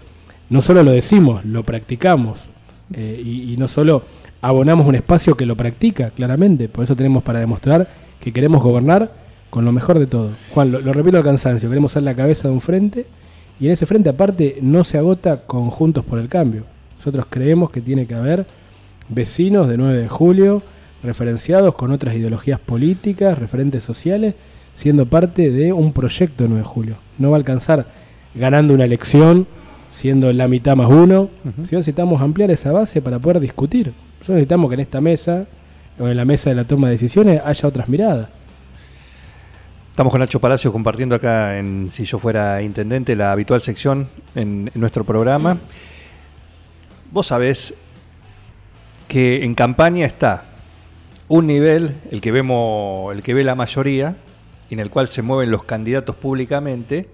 no 0.50 0.62
solo 0.62 0.82
lo 0.82 0.90
decimos, 0.90 1.44
lo 1.44 1.62
practicamos. 1.62 2.48
eh, 2.92 3.22
y 3.24 3.56
no 3.56 3.68
solo 3.68 4.02
abonamos 4.40 4.86
un 4.86 4.94
espacio 4.94 5.36
que 5.36 5.46
lo 5.46 5.54
practica, 5.56 6.10
claramente. 6.10 6.68
Por 6.68 6.84
eso 6.84 6.96
tenemos 6.96 7.22
para 7.22 7.38
demostrar 7.40 7.88
que 8.20 8.32
queremos 8.32 8.62
gobernar 8.62 9.10
con 9.50 9.64
lo 9.64 9.72
mejor 9.72 9.98
de 9.98 10.06
todo. 10.06 10.30
Juan, 10.52 10.72
lo, 10.72 10.80
lo 10.80 10.92
repito 10.92 11.16
al 11.16 11.24
cansancio, 11.24 11.68
queremos 11.68 11.92
ser 11.92 12.02
la 12.02 12.14
cabeza 12.14 12.48
de 12.48 12.54
un 12.54 12.60
frente 12.60 13.06
y 13.60 13.66
en 13.66 13.72
ese 13.72 13.86
frente 13.86 14.08
aparte 14.08 14.58
no 14.62 14.84
se 14.84 14.98
agota 14.98 15.38
con 15.46 15.70
Juntos 15.70 16.04
por 16.04 16.18
el 16.18 16.28
Cambio. 16.28 16.64
Nosotros 16.96 17.26
creemos 17.28 17.70
que 17.70 17.80
tiene 17.80 18.06
que 18.06 18.14
haber 18.14 18.46
vecinos 19.08 19.68
de 19.68 19.76
9 19.76 19.96
de 19.96 20.08
julio 20.08 20.62
referenciados 21.02 21.74
con 21.74 21.92
otras 21.92 22.14
ideologías 22.14 22.60
políticas, 22.60 23.38
referentes 23.38 23.84
sociales, 23.84 24.34
siendo 24.74 25.06
parte 25.06 25.50
de 25.50 25.72
un 25.72 25.92
proyecto 25.92 26.44
de 26.44 26.50
9 26.50 26.62
de 26.62 26.68
julio. 26.68 26.94
No 27.18 27.30
va 27.30 27.36
a 27.36 27.40
alcanzar 27.40 27.86
ganando 28.34 28.74
una 28.74 28.84
elección, 28.84 29.46
siendo 29.90 30.32
la 30.32 30.48
mitad 30.48 30.76
más 30.76 30.90
uno, 30.90 31.28
sino 31.42 31.78
necesitamos 31.78 32.20
ampliar 32.20 32.50
esa 32.50 32.72
base 32.72 33.00
para 33.00 33.18
poder 33.18 33.40
discutir. 33.40 33.86
Nosotros 34.18 34.36
necesitamos 34.36 34.68
que 34.68 34.74
en 34.74 34.80
esta 34.80 35.00
mesa, 35.00 35.46
o 35.98 36.08
en 36.08 36.16
la 36.16 36.24
mesa 36.24 36.50
de 36.50 36.56
la 36.56 36.64
toma 36.64 36.88
de 36.88 36.92
decisiones, 36.94 37.40
haya 37.44 37.68
otras 37.68 37.88
miradas. 37.88 38.28
Estamos 39.90 40.12
con 40.12 40.20
Nacho 40.20 40.40
Palacio 40.40 40.72
compartiendo 40.72 41.16
acá 41.16 41.58
en 41.58 41.90
Si 41.92 42.04
yo 42.04 42.18
fuera 42.18 42.62
intendente, 42.62 43.16
la 43.16 43.32
habitual 43.32 43.60
sección 43.62 44.08
en, 44.34 44.70
en 44.72 44.80
nuestro 44.80 45.04
programa. 45.04 45.58
Vos 47.10 47.26
sabés 47.26 47.74
que 49.08 49.44
en 49.44 49.54
campaña 49.54 50.06
está 50.06 50.44
un 51.26 51.46
nivel, 51.46 51.96
el 52.10 52.20
que 52.20 52.30
vemos, 52.30 53.14
el 53.14 53.22
que 53.22 53.34
ve 53.34 53.42
la 53.42 53.54
mayoría, 53.54 54.16
en 54.70 54.78
el 54.80 54.90
cual 54.90 55.08
se 55.08 55.22
mueven 55.22 55.50
los 55.50 55.64
candidatos 55.64 56.14
públicamente, 56.16 57.08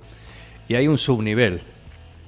y 0.69 0.75
hay 0.75 0.89
un 0.89 0.99
subnivel, 0.99 1.63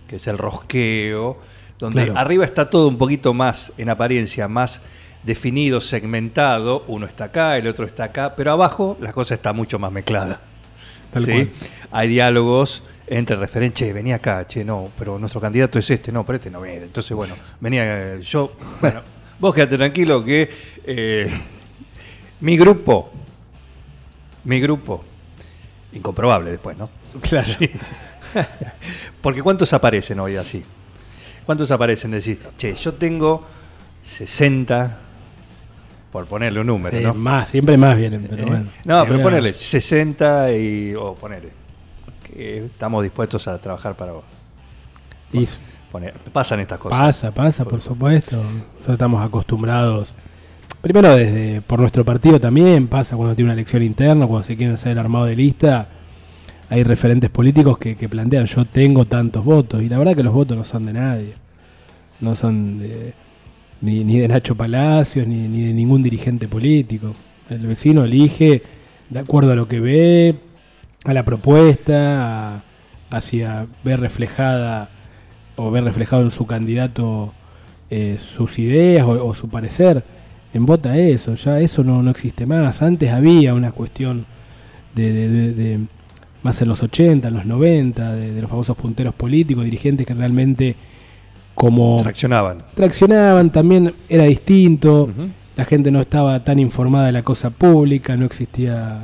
que 0.08 0.16
es 0.16 0.26
el 0.26 0.38
rosqueo, 0.38 1.38
donde 1.78 2.04
Claro. 2.04 2.18
arriba 2.18 2.44
está 2.44 2.70
todo 2.70 2.88
un 2.88 2.96
poquito 2.96 3.34
más, 3.34 3.72
en 3.76 3.90
apariencia, 3.90 4.48
más 4.48 4.80
definido, 5.26 5.80
segmentado, 5.80 6.84
uno 6.86 7.04
está 7.04 7.24
acá, 7.24 7.58
el 7.58 7.66
otro 7.66 7.84
está 7.84 8.04
acá, 8.04 8.34
pero 8.36 8.52
abajo 8.52 8.96
la 9.00 9.12
cosa 9.12 9.34
está 9.34 9.52
mucho 9.52 9.78
más 9.78 9.90
mezclada. 9.90 10.40
Tal 11.12 11.24
¿sí? 11.24 11.32
cual. 11.32 11.50
Hay 11.90 12.08
diálogos 12.08 12.84
entre 13.08 13.36
referentes, 13.36 13.86
che, 13.86 13.92
vení 13.92 14.12
acá, 14.12 14.46
che, 14.46 14.64
no, 14.64 14.88
pero 14.96 15.18
nuestro 15.18 15.40
candidato 15.40 15.78
es 15.78 15.90
este, 15.90 16.12
no, 16.12 16.24
pero 16.24 16.36
este 16.36 16.50
no 16.50 16.60
viene. 16.60 16.84
Entonces, 16.84 17.14
bueno, 17.16 17.34
venía 17.60 18.14
eh, 18.14 18.22
yo, 18.22 18.52
bueno, 18.80 19.02
vos 19.38 19.54
quédate 19.54 19.76
tranquilo 19.76 20.24
que 20.24 20.48
eh, 20.84 21.28
mi 22.40 22.56
grupo, 22.56 23.10
mi 24.44 24.60
grupo, 24.60 25.04
Incomprobable 25.92 26.50
después, 26.50 26.76
¿no? 26.76 26.90
Claro. 27.22 27.48
Porque 29.22 29.42
¿cuántos 29.42 29.72
aparecen 29.72 30.20
hoy 30.20 30.36
así? 30.36 30.62
¿Cuántos 31.46 31.70
aparecen? 31.70 32.10
Decir, 32.10 32.38
che, 32.58 32.74
yo 32.74 32.92
tengo 32.92 33.46
60, 34.04 34.98
por 36.12 36.26
ponerle 36.26 36.60
un 36.60 36.66
número, 36.68 36.96
Sí, 36.96 37.02
¿no? 37.04 37.14
Más, 37.14 37.48
siempre 37.50 37.76
más 37.76 37.96
vienen. 37.96 38.26
Pero 38.28 38.42
Eh, 38.42 38.46
bueno. 38.46 38.66
no, 38.84 39.04
pero 39.06 39.22
ponerle 39.22 39.52
60 39.54 40.52
y. 40.52 40.94
o 40.94 41.14
ponerle. 41.14 41.50
Que 42.32 42.64
estamos 42.66 43.02
dispuestos 43.02 43.46
a 43.48 43.58
trabajar 43.58 43.94
para 43.96 44.12
vos. 44.12 44.24
Y 45.32 45.44
Poner- 45.92 46.12
pasan 46.32 46.60
estas 46.60 46.78
cosas. 46.78 46.98
pasa, 46.98 47.30
pasa, 47.32 47.64
por 47.64 47.80
supuesto. 47.80 48.36
Nosotros 48.36 48.88
estamos 48.94 49.24
acostumbrados. 49.24 50.14
Primero 50.80 51.14
desde 51.16 51.60
por 51.62 51.80
nuestro 51.80 52.04
partido 52.04 52.38
también 52.40 52.86
pasa 52.86 53.16
cuando 53.16 53.34
tiene 53.34 53.46
una 53.48 53.54
elección 53.54 53.82
interna, 53.82 54.26
cuando 54.26 54.44
se 54.44 54.56
quieren 54.56 54.74
hacer 54.74 54.92
el 54.92 54.98
armado 54.98 55.24
de 55.24 55.34
lista, 55.34 55.88
hay 56.70 56.84
referentes 56.84 57.28
políticos 57.30 57.78
que, 57.78 57.96
que 57.96 58.08
plantean 58.08 58.46
yo 58.46 58.64
tengo 58.64 59.04
tantos 59.06 59.44
votos 59.44 59.82
y 59.82 59.88
la 59.88 59.98
verdad 59.98 60.14
que 60.14 60.22
los 60.22 60.32
votos 60.34 60.56
no 60.56 60.64
son 60.64 60.84
de 60.86 60.92
nadie, 60.92 61.34
no 62.20 62.34
son 62.36 62.78
de- 62.78 63.14
ni, 63.80 64.04
ni 64.04 64.18
de 64.18 64.28
Nacho 64.28 64.54
Palacios 64.54 65.26
ni, 65.26 65.48
ni 65.48 65.62
de 65.66 65.72
ningún 65.74 66.02
dirigente 66.02 66.48
político. 66.48 67.14
El 67.50 67.66
vecino 67.66 68.04
elige 68.04 68.62
de 69.10 69.18
acuerdo 69.20 69.52
a 69.52 69.56
lo 69.56 69.68
que 69.68 69.80
ve, 69.80 70.34
a 71.04 71.12
la 71.12 71.24
propuesta, 71.24 72.56
a- 72.56 72.62
hacia 73.10 73.66
ver 73.84 74.00
reflejada 74.00 74.88
o 75.56 75.70
ver 75.70 75.84
reflejado 75.84 76.22
en 76.22 76.30
su 76.30 76.46
candidato 76.46 77.32
eh, 77.90 78.16
sus 78.18 78.58
ideas 78.58 79.06
o, 79.06 79.32
su 79.34 79.48
parecer. 79.48 80.02
En 80.52 80.66
vota 80.66 80.96
eso, 80.98 81.34
ya 81.36 81.60
eso 81.60 81.84
no, 81.84 82.02
no 82.02 82.10
existe 82.10 82.46
más. 82.46 82.82
Antes 82.82 83.12
había 83.12 83.54
una 83.54 83.70
cuestión 83.72 84.24
de, 84.94 85.12
de- 85.12 85.52
de- 85.52 85.78
más 86.42 86.60
en 86.62 86.68
los 86.68 86.82
80, 86.82 87.28
en 87.28 87.34
los 87.34 87.46
90, 87.46 88.12
de, 88.14 88.32
de 88.32 88.40
los 88.40 88.50
famosos 88.50 88.76
punteros 88.76 89.14
políticos, 89.14 89.64
dirigentes 89.64 90.06
que 90.06 90.14
realmente 90.14 90.74
como 91.56 91.96
Traccionaban. 92.02 92.58
traccionaban, 92.74 93.50
también 93.50 93.92
era 94.08 94.24
distinto, 94.24 95.08
la 95.56 95.64
gente 95.64 95.90
no 95.90 96.00
estaba 96.00 96.44
tan 96.44 96.60
informada 96.60 97.06
de 97.06 97.12
la 97.12 97.22
cosa 97.24 97.50
pública, 97.50 98.16
no 98.16 98.26
existía 98.26 99.00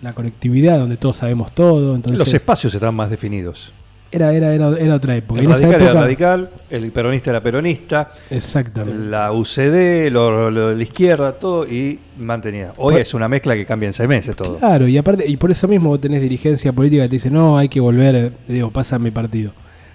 la 0.00 0.12
conectividad 0.14 0.78
donde 0.78 0.96
todos 0.96 1.18
sabemos 1.18 1.52
todo, 1.54 1.94
entonces 1.94 2.18
Los 2.18 2.32
espacios 2.32 2.72
estaban 2.72 2.94
más 2.94 3.10
definidos. 3.10 3.72
era, 4.12 4.32
era, 4.32 4.54
era, 4.54 4.70
era 4.78 4.94
otra 4.94 5.14
época. 5.16 5.40
El 5.40 5.46
En 5.46 5.52
radical 5.52 5.82
era 5.82 5.92
radical, 5.92 6.50
el 6.70 6.90
peronista 6.92 7.30
era 7.30 7.42
peronista, 7.42 8.10
Exactamente. 8.30 9.06
la 9.10 9.30
UCD, 9.32 10.10
lo, 10.10 10.50
lo 10.50 10.72
la 10.74 10.82
izquierda, 10.82 11.32
todo, 11.32 11.66
y 11.66 11.98
mantenía. 12.18 12.72
Hoy 12.76 12.92
Por- 12.94 13.00
es 13.02 13.12
una 13.14 13.28
mezcla 13.28 13.54
que 13.56 13.66
cambia 13.66 13.88
en 13.88 13.92
seis 13.92 14.08
meses 14.08 14.34
todo. 14.36 14.56
Claro, 14.58 14.86
y 14.88 14.96
aparte, 14.96 15.28
y 15.28 15.36
por 15.36 15.50
eso 15.50 15.66
mismo 15.68 15.90
vos 15.90 16.00
tenés 16.00 16.22
dirigencia 16.22 16.72
política 16.72 17.02
que 17.02 17.08
te 17.08 17.16
dice, 17.16 17.30
no, 17.30 17.58
hay 17.58 17.68
que 17.68 17.80
volver, 17.80 18.32
digo, 18.48 18.70
pasa 18.70 18.98
mi 18.98 19.10
partido, 19.10 19.50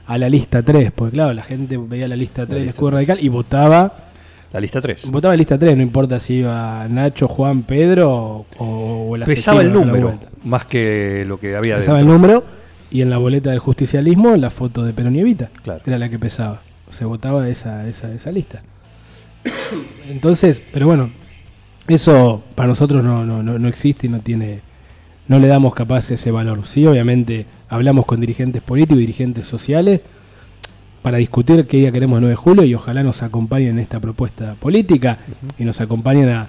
a 0.08 0.18
la 0.18 0.30
lista 0.30 0.62
3, 0.64 0.92
porque 0.94 1.14
claro, 1.14 1.34
la 1.34 1.44
gente 1.44 1.78
veía 1.78 2.08
la 2.08 2.16
lista 2.16 2.46
3 2.46 2.60
del 2.60 2.70
escudo 2.70 2.92
radical 2.92 3.18
y 3.22 3.28
votaba, 3.30 3.94
La 4.54 4.60
lista 4.60 4.80
3. 4.82 5.10
votaba 5.12 5.34
la 5.34 5.38
lista 5.38 5.58
3, 5.58 5.76
no 5.76 5.82
importa 5.84 6.20
si 6.20 6.36
iba 6.36 6.88
Nacho, 6.88 7.28
Juan, 7.28 7.64
Pedro 7.64 8.46
o, 8.58 9.08
o 9.10 9.16
el 9.16 9.24
Pesaba 9.24 9.62
el 9.62 9.74
número, 9.74 10.14
más 10.44 10.66
que 10.66 11.24
lo 11.28 11.40
que 11.40 11.56
había 11.56 11.78
Pesaba 11.78 12.00
el 12.00 12.08
número 12.08 12.44
y 12.92 13.02
en 13.02 13.10
la 13.10 13.18
boleta 13.18 13.50
del 13.50 13.60
justicialismo 13.60 14.36
la 14.38 14.50
foto 14.52 14.84
de 14.84 14.94
Perón 14.94 15.16
y 15.16 15.20
Evita, 15.20 15.50
Claro. 15.64 15.82
era 15.86 15.98
la 15.98 16.08
que 16.10 16.20
pesaba. 16.20 16.62
Se 16.92 17.04
votaba 17.04 17.50
esa, 17.50 17.88
esa, 17.88 18.14
esa 18.14 18.32
lista. 18.32 18.62
Entonces, 20.10 20.62
pero 20.72 20.86
bueno, 20.88 21.10
eso 21.88 22.44
para 22.56 22.68
nosotros 22.68 23.04
no, 23.04 23.26
no, 23.26 23.44
no, 23.44 23.60
no 23.60 23.68
existe 23.68 24.08
y 24.08 24.10
no 24.10 24.20
tiene, 24.20 24.62
no 25.27 25.39
le 25.39 25.48
damos 25.48 25.74
capaz 25.74 26.12
ese 26.12 26.32
valor. 26.32 26.67
Sí, 26.67 26.86
obviamente 26.86 27.46
hablamos 27.70 28.05
con 28.05 28.20
dirigentes 28.22 28.62
políticos 28.62 28.98
y 28.98 29.01
dirigentes 29.01 29.48
sociales 29.48 30.01
para 31.01 31.17
discutir 31.17 31.67
qué 31.67 31.77
día 31.77 31.91
queremos 31.91 32.17
el 32.17 32.22
9 32.22 32.32
de 32.32 32.36
julio 32.36 32.63
y 32.63 32.74
ojalá 32.75 33.03
nos 33.03 33.22
acompañen 33.24 33.70
en 33.72 33.79
esta 33.79 34.00
propuesta 34.00 34.55
política 34.60 35.20
y 35.60 35.63
nos 35.63 35.79
acompañen 35.82 36.29
a, 36.29 36.48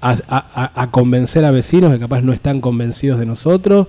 a- 0.00 0.16
a- 0.28 0.82
a 0.82 0.90
convencer 0.90 1.44
a 1.44 1.50
vecinos 1.50 1.92
que 1.92 1.98
capaz 1.98 2.22
no 2.22 2.32
están 2.32 2.60
convencidos 2.60 3.18
de 3.18 3.26
nosotros 3.26 3.86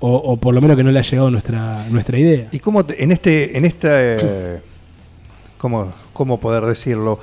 o, 0.00 0.14
o 0.16 0.36
por 0.36 0.54
lo 0.54 0.60
menos 0.60 0.76
que 0.76 0.84
no 0.84 0.90
le 0.90 0.98
ha 0.98 1.02
llegado 1.02 1.30
nuestra, 1.30 1.86
nuestra 1.90 2.18
idea. 2.18 2.48
¿Y 2.52 2.58
cómo 2.60 2.84
te- 2.84 3.02
en 3.02 3.12
este, 3.12 3.56
en 3.56 3.64
esta, 3.64 3.88
eh, 3.92 4.60
cómo, 5.58 5.92
cómo 6.12 6.38
poder 6.38 6.64
decirlo, 6.64 7.18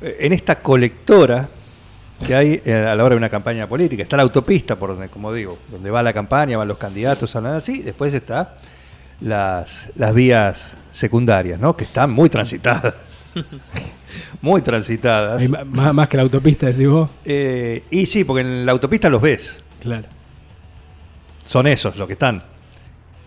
en 0.00 0.32
esta 0.32 0.60
colectora 0.60 1.48
que 2.24 2.34
hay 2.34 2.62
eh, 2.64 2.74
a 2.74 2.94
la 2.94 3.04
hora 3.04 3.14
de 3.14 3.18
una 3.18 3.28
campaña 3.28 3.68
política, 3.68 4.02
está 4.02 4.16
la 4.16 4.22
autopista 4.22 4.76
por 4.76 4.90
donde, 4.90 5.08
como 5.08 5.32
digo, 5.32 5.58
donde 5.70 5.90
va 5.90 6.02
la 6.02 6.12
campaña, 6.12 6.56
van 6.56 6.68
los 6.68 6.78
candidatos, 6.78 7.34
hablan 7.36 7.54
así, 7.54 7.82
después 7.82 8.14
está 8.14 8.56
las, 9.20 9.90
las 9.96 10.14
vías 10.14 10.76
secundarias, 10.92 11.60
¿no? 11.60 11.76
Que 11.76 11.84
están 11.84 12.10
muy 12.10 12.28
transitadas, 12.30 12.94
muy 14.40 14.62
transitadas. 14.62 15.42
Hay 15.42 15.48
más, 15.48 15.92
más 15.94 16.08
que 16.08 16.16
la 16.16 16.22
autopista, 16.22 16.66
decís 16.66 16.88
vos. 16.88 17.10
Eh, 17.24 17.84
y 17.90 18.06
sí, 18.06 18.24
porque 18.24 18.40
en 18.42 18.64
la 18.66 18.72
autopista 18.72 19.08
los 19.10 19.20
ves, 19.20 19.62
Claro. 19.80 20.08
son 21.46 21.66
esos 21.66 21.96
los 21.96 22.06
que 22.06 22.14
están. 22.14 22.42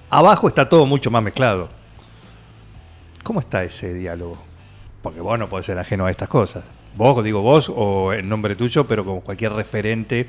Abajo 0.09 0.47
está 0.47 0.67
todo 0.67 0.85
mucho 0.85 1.11
más 1.11 1.21
mezclado. 1.23 1.69
¿Cómo 3.23 3.39
está 3.39 3.63
ese 3.63 3.93
diálogo? 3.93 4.37
Porque 5.03 5.21
vos 5.21 5.37
no 5.37 5.47
podés 5.47 5.67
ser 5.67 5.77
ajeno 5.77 6.05
a 6.07 6.11
estas 6.11 6.27
cosas. 6.27 6.63
Vos, 6.97 7.23
digo 7.23 7.41
vos, 7.41 7.71
o 7.73 8.11
en 8.13 8.27
nombre 8.27 8.55
tuyo, 8.55 8.85
pero 8.87 9.05
como 9.05 9.21
cualquier 9.21 9.53
referente 9.53 10.27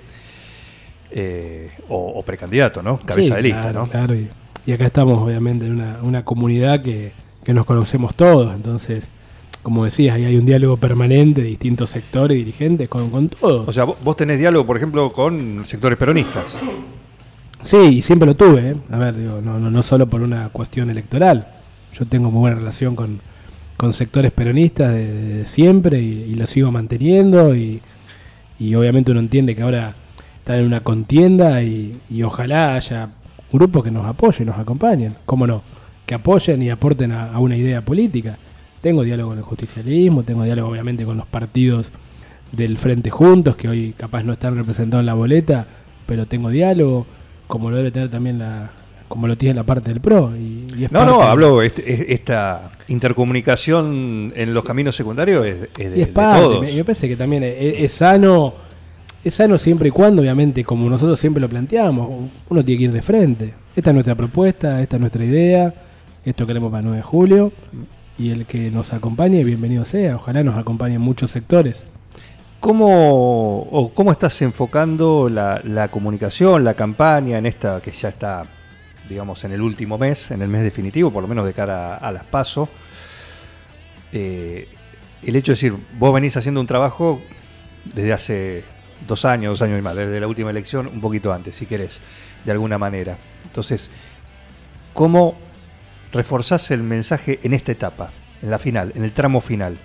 eh, 1.10 1.70
o, 1.88 2.12
o 2.16 2.22
precandidato, 2.22 2.82
¿no? 2.82 2.98
Cabeza 3.00 3.28
Sí, 3.30 3.34
de 3.34 3.42
lista, 3.42 3.62
claro, 3.62 3.80
¿no? 3.80 3.88
Claro, 3.88 4.14
y, 4.14 4.28
y 4.66 4.72
acá 4.72 4.86
estamos 4.86 5.18
obviamente 5.20 5.66
en 5.66 5.72
una, 5.72 5.98
una 6.02 6.24
comunidad 6.24 6.82
que, 6.82 7.12
que 7.42 7.52
nos 7.52 7.66
conocemos 7.66 8.14
todos, 8.14 8.54
entonces, 8.54 9.08
como 9.62 9.84
decías, 9.84 10.14
ahí 10.16 10.24
hay 10.24 10.36
un 10.36 10.46
diálogo 10.46 10.76
permanente 10.76 11.42
de 11.42 11.48
distintos 11.48 11.90
sectores 11.90 12.36
dirigentes 12.36 12.88
con, 12.88 13.10
con 13.10 13.28
todos. 13.28 13.66
O 13.68 13.72
sea, 13.72 13.84
vos, 13.84 13.96
vos 14.02 14.16
tenés 14.16 14.38
diálogo, 14.38 14.64
por 14.66 14.76
ejemplo, 14.76 15.10
con 15.10 15.64
sectores 15.66 15.98
peronistas. 15.98 16.56
sí, 17.62 17.76
y 17.76 18.02
siempre 18.02 18.26
lo 18.26 18.34
tuve, 18.36 18.70
¿eh? 18.70 18.76
a 18.90 18.96
ver, 18.98 19.16
digo, 19.16 19.40
no, 19.42 19.58
no, 19.58 19.70
no 19.70 19.82
solo 19.82 20.06
por 20.06 20.22
una 20.22 20.48
cuestión 20.50 20.90
electoral, 20.90 21.46
yo 21.92 22.06
tengo 22.06 22.30
muy 22.30 22.40
buena 22.40 22.56
relación 22.56 22.94
con, 22.94 23.20
con 23.80 23.94
sectores 23.94 24.30
peronistas 24.30 24.92
de, 24.92 25.46
siempre 25.46 26.02
y, 26.02 26.26
y 26.28 26.34
lo 26.34 26.46
sigo 26.46 26.70
manteniendo 26.70 27.56
y, 27.56 27.80
y 28.58 28.74
obviamente 28.74 29.10
uno 29.10 29.20
entiende 29.20 29.56
que 29.56 29.62
ahora 29.62 29.94
están 30.36 30.58
en 30.58 30.66
una 30.66 30.80
contienda 30.80 31.62
y, 31.62 31.96
y 32.10 32.22
ojalá 32.22 32.74
haya 32.74 33.08
grupos 33.50 33.82
que 33.82 33.90
nos 33.90 34.06
apoyen, 34.06 34.48
nos 34.48 34.58
acompañen, 34.58 35.14
cómo 35.24 35.46
no, 35.46 35.62
que 36.04 36.14
apoyen 36.14 36.60
y 36.60 36.68
aporten 36.68 37.12
a, 37.12 37.32
a 37.32 37.38
una 37.38 37.56
idea 37.56 37.80
política. 37.80 38.36
Tengo 38.82 39.02
diálogo 39.02 39.30
con 39.30 39.38
el 39.38 39.44
justicialismo, 39.44 40.24
tengo 40.24 40.44
diálogo 40.44 40.68
obviamente 40.68 41.06
con 41.06 41.16
los 41.16 41.26
partidos 41.26 41.90
del 42.52 42.76
Frente 42.76 43.08
Juntos, 43.08 43.56
que 43.56 43.70
hoy 43.70 43.94
capaz 43.96 44.24
no 44.24 44.34
están 44.34 44.56
representados 44.56 45.00
en 45.00 45.06
la 45.06 45.14
boleta, 45.14 45.66
pero 46.04 46.26
tengo 46.26 46.50
diálogo, 46.50 47.06
como 47.46 47.70
lo 47.70 47.78
debe 47.78 47.90
tener 47.90 48.10
también 48.10 48.40
la, 48.40 48.72
como 49.10 49.26
lo 49.26 49.36
tiene 49.36 49.56
la 49.56 49.64
parte 49.64 49.90
del 49.90 50.00
PRO. 50.00 50.30
Y, 50.36 50.66
y 50.76 50.86
No, 50.92 51.04
no, 51.04 51.20
hablo, 51.22 51.60
este- 51.62 51.92
es- 51.92 52.04
esta 52.08 52.70
intercomunicación 52.88 54.32
en 54.36 54.54
los 54.54 54.64
caminos 54.64 54.94
secundarios 54.94 55.44
es, 55.46 55.56
es 55.78 55.90
de, 55.90 55.98
y 55.98 56.02
es 56.02 56.06
de 56.08 56.12
todos. 56.14 56.60
me, 56.62 56.72
me 56.72 56.84
parece 56.84 57.08
que 57.08 57.16
también 57.16 57.42
es, 57.42 57.54
es 57.58 57.92
sano, 57.92 58.54
es 59.24 59.34
sano 59.34 59.58
siempre 59.58 59.88
y 59.88 59.90
cuando, 59.90 60.22
obviamente, 60.22 60.62
como 60.64 60.88
nosotros 60.88 61.18
siempre 61.18 61.40
lo 61.40 61.48
planteamos, 61.48 62.08
uno 62.48 62.64
tiene 62.64 62.78
que 62.78 62.84
ir 62.84 62.92
de 62.92 63.02
frente. 63.02 63.54
Esta 63.74 63.90
es 63.90 63.94
nuestra 63.94 64.14
propuesta, 64.14 64.80
esta 64.80 64.96
es 64.96 65.00
nuestra 65.00 65.24
idea, 65.24 65.74
esto 66.24 66.46
queremos 66.46 66.70
para 66.70 66.80
el 66.80 66.84
9 66.86 66.96
de 66.98 67.02
julio, 67.02 67.52
y 68.18 68.30
el 68.30 68.46
que 68.46 68.70
nos 68.70 68.92
acompañe, 68.92 69.42
bienvenido 69.44 69.84
sea, 69.84 70.16
ojalá 70.16 70.42
nos 70.44 70.56
acompañen 70.56 71.00
muchos 71.00 71.30
sectores. 71.30 71.82
¿Cómo, 72.60 73.60
o 73.62 73.90
cómo 73.94 74.12
estás 74.12 74.42
enfocando 74.42 75.30
la, 75.30 75.60
la 75.64 75.88
comunicación, 75.88 76.62
la 76.62 76.74
campaña 76.74 77.38
en 77.38 77.46
esta 77.46 77.80
que 77.80 77.90
ya 77.90 78.10
está, 78.10 78.44
digamos, 79.08 79.44
en 79.44 79.52
el 79.52 79.60
último 79.60 79.98
mes, 79.98 80.30
en 80.30 80.42
el 80.42 80.48
mes 80.48 80.62
definitivo, 80.62 81.10
por 81.10 81.22
lo 81.22 81.28
menos 81.28 81.44
de 81.44 81.52
cara 81.52 81.96
a, 81.96 82.12
las 82.12 82.24
PASO? 82.24 82.68
Eh, 84.12 84.68
el 85.22 85.36
hecho 85.36 85.52
de 85.52 85.54
decir, 85.54 85.76
vos 85.98 86.14
venís 86.14 86.36
haciendo 86.36 86.60
un 86.60 86.66
trabajo 86.66 87.22
desde 87.84 88.12
hace 88.12 88.64
dos 89.06 89.24
años, 89.24 89.58
dos 89.58 89.62
años 89.62 89.78
y 89.78 89.82
más, 89.82 89.96
desde 89.96 90.20
la 90.20 90.26
última 90.26 90.50
elección, 90.50 90.86
un 90.86 91.00
poquito 91.00 91.32
antes, 91.32 91.54
si 91.54 91.66
querés, 91.66 92.00
de 92.44 92.52
alguna 92.52 92.78
manera. 92.78 93.18
Entonces, 93.44 93.90
¿cómo 94.92 95.36
reforzás 96.12 96.70
el 96.70 96.82
mensaje 96.82 97.40
en 97.42 97.54
esta 97.54 97.72
etapa, 97.72 98.10
en 98.42 98.50
la 98.50 98.58
final, 98.58 98.92
en 98.94 99.04
el 99.04 99.12
tramo 99.12 99.40
final? 99.40 99.76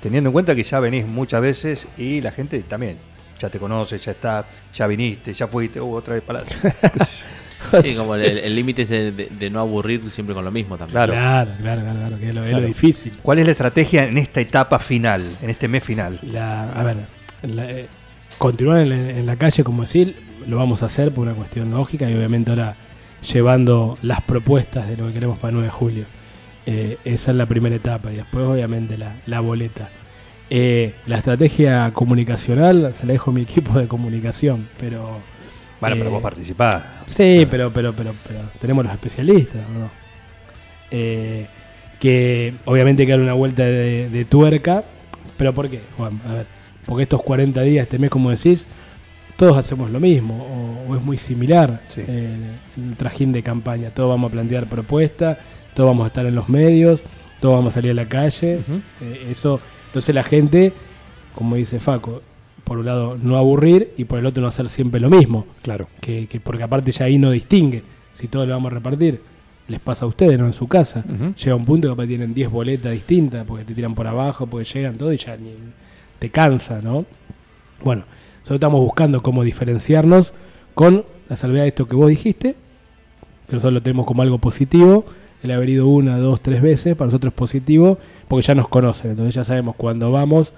Teniendo 0.00 0.30
en 0.30 0.32
cuenta 0.32 0.54
que 0.54 0.64
ya 0.64 0.80
venís 0.80 1.06
muchas 1.06 1.40
veces 1.40 1.88
y 1.96 2.20
la 2.20 2.32
gente 2.32 2.60
también 2.62 2.98
ya 3.38 3.48
te 3.48 3.58
conoce, 3.58 3.98
ya 3.98 4.12
está, 4.12 4.46
ya 4.72 4.86
viniste, 4.86 5.32
ya 5.32 5.46
fuiste, 5.46 5.80
otra 5.80 6.14
vez 6.14 6.22
para 6.22 6.42
Sí, 7.82 7.94
como 7.94 8.14
el 8.14 8.54
límite 8.54 8.84
de, 8.84 9.12
de 9.12 9.50
no 9.50 9.60
aburrir 9.60 10.10
siempre 10.10 10.34
con 10.34 10.44
lo 10.44 10.50
mismo 10.50 10.76
también. 10.76 10.92
Claro. 10.92 11.12
claro, 11.12 11.50
claro, 11.60 11.82
claro, 11.82 11.98
claro, 12.00 12.18
que 12.18 12.28
es 12.28 12.34
lo, 12.34 12.42
es 12.44 12.50
lo 12.50 12.56
Claro. 12.58 12.66
difícil. 12.66 13.12
¿Cuál 13.22 13.38
es 13.38 13.46
la 13.46 13.52
estrategia 13.52 14.04
en 14.04 14.18
esta 14.18 14.40
etapa 14.40 14.78
final, 14.78 15.22
en 15.42 15.50
este 15.50 15.68
mes 15.68 15.82
final? 15.84 16.18
La, 16.22 16.70
a 16.72 16.82
ver, 16.82 16.96
la- 17.42 17.70
eh, 17.70 17.86
continuar 18.38 18.78
en 18.80 18.88
la, 18.90 18.96
en 18.96 19.26
la 19.26 19.36
calle, 19.36 19.62
como 19.64 19.82
decir, 19.82 20.16
lo 20.46 20.56
vamos 20.56 20.82
a 20.82 20.86
hacer 20.86 21.12
por 21.12 21.26
una 21.26 21.34
cuestión 21.34 21.70
lógica 21.70 22.10
y 22.10 22.14
obviamente 22.14 22.50
ahora 22.50 22.74
llevando 23.32 23.98
las 24.02 24.20
propuestas 24.22 24.88
de 24.88 24.96
lo 24.96 25.06
que 25.08 25.12
queremos 25.14 25.38
para 25.38 25.50
el 25.50 25.54
9 25.54 25.66
de 25.68 25.72
julio. 25.72 26.04
Eh, 26.66 26.98
esa 27.04 27.30
es 27.32 27.36
la 27.36 27.46
primera 27.46 27.74
etapa 27.74 28.12
y 28.12 28.16
después 28.16 28.44
obviamente 28.46 28.96
la, 28.98 29.14
la 29.26 29.40
boleta. 29.40 29.88
Eh, 30.50 30.92
la 31.06 31.16
estrategia 31.16 31.90
comunicacional 31.94 32.92
se 32.94 33.06
la 33.06 33.12
dejo 33.14 33.30
a 33.30 33.34
mi 33.34 33.42
equipo 33.42 33.78
de 33.78 33.86
comunicación, 33.88 34.68
pero... 34.78 35.20
Bueno, 35.82 35.96
pero 35.96 36.08
eh, 36.08 36.12
vos 36.12 36.22
participás. 36.22 36.82
Sí, 37.06 37.46
pero, 37.50 37.70
pero, 37.72 37.92
pero, 37.92 38.14
pero 38.26 38.40
tenemos 38.58 38.84
los 38.84 38.94
especialistas, 38.94 39.64
¿o 39.66 39.78
¿no? 39.78 39.90
Eh, 40.90 41.46
que 42.00 42.54
obviamente 42.64 43.04
que 43.06 43.12
dar 43.12 43.20
una 43.20 43.32
vuelta 43.34 43.62
de, 43.64 44.08
de 44.08 44.24
tuerca, 44.24 44.82
pero 45.36 45.52
¿por 45.54 45.68
qué, 45.68 45.80
Juan? 45.96 46.20
A 46.28 46.32
ver, 46.32 46.46
porque 46.86 47.04
estos 47.04 47.22
40 47.22 47.62
días, 47.62 47.84
este 47.84 47.98
mes, 47.98 48.10
como 48.10 48.30
decís, 48.30 48.66
todos 49.36 49.56
hacemos 49.56 49.90
lo 49.90 50.00
mismo, 50.00 50.36
o, 50.88 50.92
o 50.92 50.96
es 50.96 51.02
muy 51.02 51.16
similar 51.16 51.80
Sí. 51.88 52.02
eh, 52.06 52.36
el 52.76 52.96
trajín 52.96 53.32
de 53.32 53.42
campaña. 53.42 53.90
Todos 53.90 54.08
vamos 54.10 54.30
a 54.30 54.32
plantear 54.32 54.66
propuestas, 54.66 55.38
todos 55.74 55.88
vamos 55.90 56.04
a 56.04 56.08
estar 56.08 56.26
en 56.26 56.34
los 56.34 56.48
medios, 56.48 57.02
todos 57.40 57.54
vamos 57.56 57.72
a 57.72 57.74
salir 57.76 57.92
a 57.92 57.94
la 57.94 58.08
calle. 58.08 58.60
Eh, 59.00 59.28
eso, 59.30 59.60
entonces 59.86 60.14
la 60.14 60.24
gente, 60.24 60.72
como 61.34 61.56
dice 61.56 61.78
Faco, 61.80 62.22
por 62.64 62.78
un 62.78 62.86
lado 62.86 63.18
no 63.22 63.36
aburrir 63.36 63.92
y 63.96 64.04
por 64.04 64.18
el 64.18 64.26
otro 64.26 64.40
no 64.42 64.48
hacer 64.48 64.68
siempre 64.68 65.00
lo 65.00 65.10
mismo. 65.10 65.46
Claro. 65.62 65.88
que, 66.00 66.26
que 66.26 66.40
porque 66.40 66.62
aparte 66.62 66.92
ya 66.92 67.06
ahí 67.06 67.18
no 67.18 67.30
distingue. 67.30 67.82
Si 68.14 68.28
todos 68.28 68.46
lo 68.46 68.54
vamos 68.54 68.70
a 68.72 68.74
repartir 68.74 69.20
les 69.68 69.80
pasa 69.80 70.04
a 70.04 70.08
ustedes 70.08 70.38
no 70.38 70.46
en 70.46 70.52
su 70.52 70.66
casa. 70.68 71.04
Llega 71.42 71.54
un 71.56 71.64
punto 71.64 71.88
que 71.88 71.92
capaz 71.94 72.06
tienen 72.06 72.34
10 72.34 72.50
boletas 72.50 72.92
distintas 72.92 73.46
porque 73.46 73.64
te 73.64 73.74
tiran 73.74 73.94
por 73.94 74.06
abajo 74.06 74.46
porque 74.46 74.68
llegan 74.70 74.96
todo 74.98 75.12
y 75.12 75.16
ya 75.16 75.36
ni- 75.36 75.54
te 76.18 76.28
cansa 76.30 76.80
no 76.82 77.04
bueno 77.82 78.02
nosotros 78.40 78.56
estamos 78.56 78.80
buscando 78.80 79.22
cómo 79.22 79.42
diferenciarnos 79.44 80.34
con 80.74 81.04
la 81.28 81.36
salvedad 81.36 81.62
de 81.62 81.68
esto 81.68 81.86
que 81.86 81.96
vos 81.96 82.08
dijiste 82.10 82.54
que 83.48 83.52
nosotros 83.54 83.72
lo 83.74 83.82
tenemos 83.82 84.04
como 84.06 84.22
algo 84.22 84.38
positivo 84.38 85.04
el 85.42 85.50
haber 85.52 85.68
ido 85.70 85.86
una, 85.88 86.18
dos, 86.18 86.40
tres 86.40 86.60
veces 86.60 86.94
para 86.96 87.06
nosotros 87.06 87.32
es 87.32 87.36
positivo 87.38 87.98
porque 88.28 88.46
ya 88.46 88.54
nos 88.54 88.68
conocen. 88.68 89.12
Entonces 89.12 89.34
ya 89.34 89.42
sabemos 89.44 89.74
cuando 89.76 90.12
vamos 90.12 90.52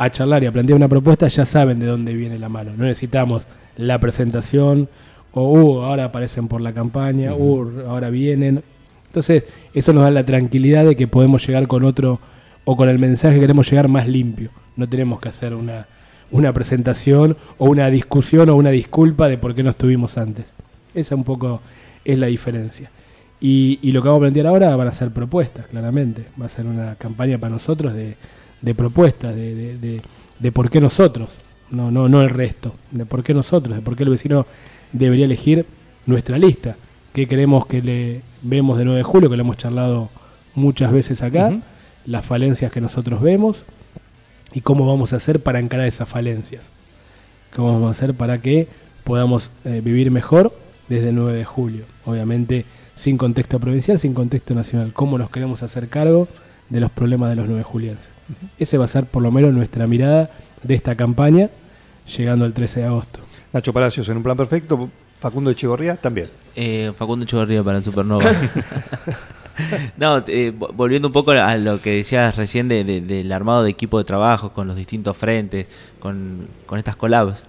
a 0.00 0.10
charlar 0.10 0.42
y 0.42 0.46
a 0.46 0.52
plantear 0.52 0.78
una 0.78 0.88
propuesta, 0.88 1.28
ya 1.28 1.44
saben 1.44 1.78
de 1.78 1.84
dónde 1.84 2.14
viene 2.14 2.38
la 2.38 2.48
mano. 2.48 2.72
No 2.74 2.84
necesitamos 2.84 3.46
la 3.76 4.00
presentación 4.00 4.88
o 5.32 5.42
uh, 5.42 5.82
ahora 5.82 6.06
aparecen 6.06 6.48
por 6.48 6.62
la 6.62 6.72
campaña, 6.72 7.34
uh, 7.34 7.86
ahora 7.86 8.08
vienen. 8.08 8.62
Entonces, 9.08 9.44
eso 9.74 9.92
nos 9.92 10.04
da 10.04 10.10
la 10.10 10.24
tranquilidad 10.24 10.86
de 10.86 10.96
que 10.96 11.06
podemos 11.06 11.46
llegar 11.46 11.66
con 11.68 11.84
otro 11.84 12.18
o 12.64 12.78
con 12.78 12.88
el 12.88 12.98
mensaje 12.98 13.34
que 13.34 13.42
queremos 13.42 13.68
llegar 13.68 13.88
más 13.88 14.08
limpio. 14.08 14.48
No 14.74 14.88
tenemos 14.88 15.20
que 15.20 15.28
hacer 15.28 15.54
una, 15.54 15.86
una 16.30 16.54
presentación 16.54 17.36
o 17.58 17.68
una 17.68 17.90
discusión 17.90 18.48
o 18.48 18.56
una 18.56 18.70
disculpa 18.70 19.28
de 19.28 19.36
por 19.36 19.54
qué 19.54 19.62
no 19.62 19.68
estuvimos 19.68 20.16
antes. 20.16 20.54
Esa 20.94 21.14
un 21.14 21.24
poco 21.24 21.60
es 22.06 22.18
la 22.18 22.28
diferencia. 22.28 22.90
Y, 23.38 23.78
y 23.82 23.92
lo 23.92 24.00
que 24.00 24.08
vamos 24.08 24.20
a 24.20 24.24
plantear 24.24 24.46
ahora 24.46 24.74
van 24.76 24.88
a 24.88 24.92
ser 24.92 25.10
propuestas, 25.10 25.66
claramente. 25.66 26.24
Va 26.40 26.46
a 26.46 26.48
ser 26.48 26.64
una 26.64 26.94
campaña 26.94 27.36
para 27.36 27.52
nosotros 27.52 27.92
de, 27.92 28.16
de 28.62 28.74
propuestas, 28.74 29.34
de, 29.34 29.54
de- 29.54 29.78
de- 29.78 30.02
de 30.38 30.52
por 30.52 30.70
qué 30.70 30.80
nosotros, 30.80 31.38
no, 31.70 31.90
no, 31.90 32.08
no 32.08 32.22
el 32.22 32.30
resto, 32.30 32.74
de 32.90 33.04
por 33.06 33.22
qué 33.22 33.34
nosotros, 33.34 33.76
de 33.76 33.82
por 33.82 33.94
qué 33.96 34.04
el 34.04 34.08
vecino 34.10 34.46
debería 34.92 35.24
elegir 35.26 35.66
nuestra 36.06 36.38
lista, 36.38 36.76
qué 37.12 37.26
queremos 37.28 37.66
que 37.66 37.82
le 37.82 38.22
vemos 38.42 38.78
de 38.78 38.84
9 38.84 38.98
de 38.98 39.04
julio, 39.04 39.28
que 39.30 39.36
lo 39.36 39.42
hemos 39.42 39.56
charlado 39.58 40.08
muchas 40.54 40.92
veces 40.92 41.22
acá, 41.22 41.52
las 42.06 42.24
falencias 42.24 42.72
que 42.72 42.80
nosotros 42.80 43.20
vemos 43.20 43.64
y 44.54 44.62
cómo 44.62 44.86
vamos 44.86 45.12
a 45.12 45.16
hacer 45.16 45.40
para 45.42 45.58
encarar 45.60 45.86
esas 45.86 46.08
falencias, 46.08 46.70
cómo 47.54 47.72
vamos 47.72 47.88
a 47.88 47.90
hacer 47.90 48.14
para 48.14 48.38
que 48.40 48.66
podamos 49.04 49.50
eh, 49.64 49.80
vivir 49.84 50.10
mejor 50.10 50.56
desde 50.88 51.10
el 51.10 51.14
9 51.16 51.36
de 51.38 51.44
julio, 51.44 51.84
obviamente 52.06 52.64
sin 52.94 53.16
contexto 53.18 53.60
provincial, 53.60 53.98
sin 53.98 54.12
contexto 54.14 54.54
nacional, 54.54 54.92
cómo 54.92 55.18
nos 55.18 55.30
queremos 55.30 55.62
hacer 55.62 55.88
cargo 55.88 56.26
de 56.70 56.80
los 56.80 56.90
problemas 56.90 57.28
de 57.30 57.36
los 57.36 57.46
9 57.46 57.62
julienses. 57.62 58.08
Ese 58.58 58.78
va 58.78 58.86
a 58.86 58.88
ser 58.88 59.04
por 59.06 59.22
lo 59.22 59.30
menos 59.30 59.52
nuestra 59.52 59.86
mirada 59.86 60.30
de 60.62 60.74
esta 60.74 60.94
campaña 60.96 61.50
llegando 62.16 62.44
al 62.44 62.52
13 62.52 62.80
de 62.80 62.86
agosto. 62.86 63.20
Nacho 63.52 63.72
Palacios 63.72 64.08
en 64.08 64.16
un 64.16 64.22
plan 64.22 64.36
perfecto. 64.36 64.88
Facundo 65.18 65.50
Echegorría 65.50 65.96
también. 65.96 66.30
Eh, 66.56 66.92
Facundo 66.96 67.24
Echeverría 67.24 67.62
para 67.62 67.78
el 67.78 67.84
Supernova. 67.84 68.24
no, 69.96 70.18
eh, 70.26 70.52
vo- 70.56 70.72
volviendo 70.74 71.08
un 71.08 71.12
poco 71.12 71.32
a 71.32 71.56
lo 71.56 71.80
que 71.82 71.96
decías 71.96 72.36
recién 72.36 72.68
de- 72.68 72.84
de- 72.84 73.00
del 73.00 73.30
armado 73.32 73.62
de 73.62 73.70
equipo 73.70 73.98
de 73.98 74.04
trabajo 74.04 74.52
con 74.52 74.66
los 74.66 74.76
distintos 74.76 75.16
frentes, 75.16 75.66
con, 75.98 76.48
con 76.66 76.78
estas 76.78 76.96
collabs. 76.96 77.42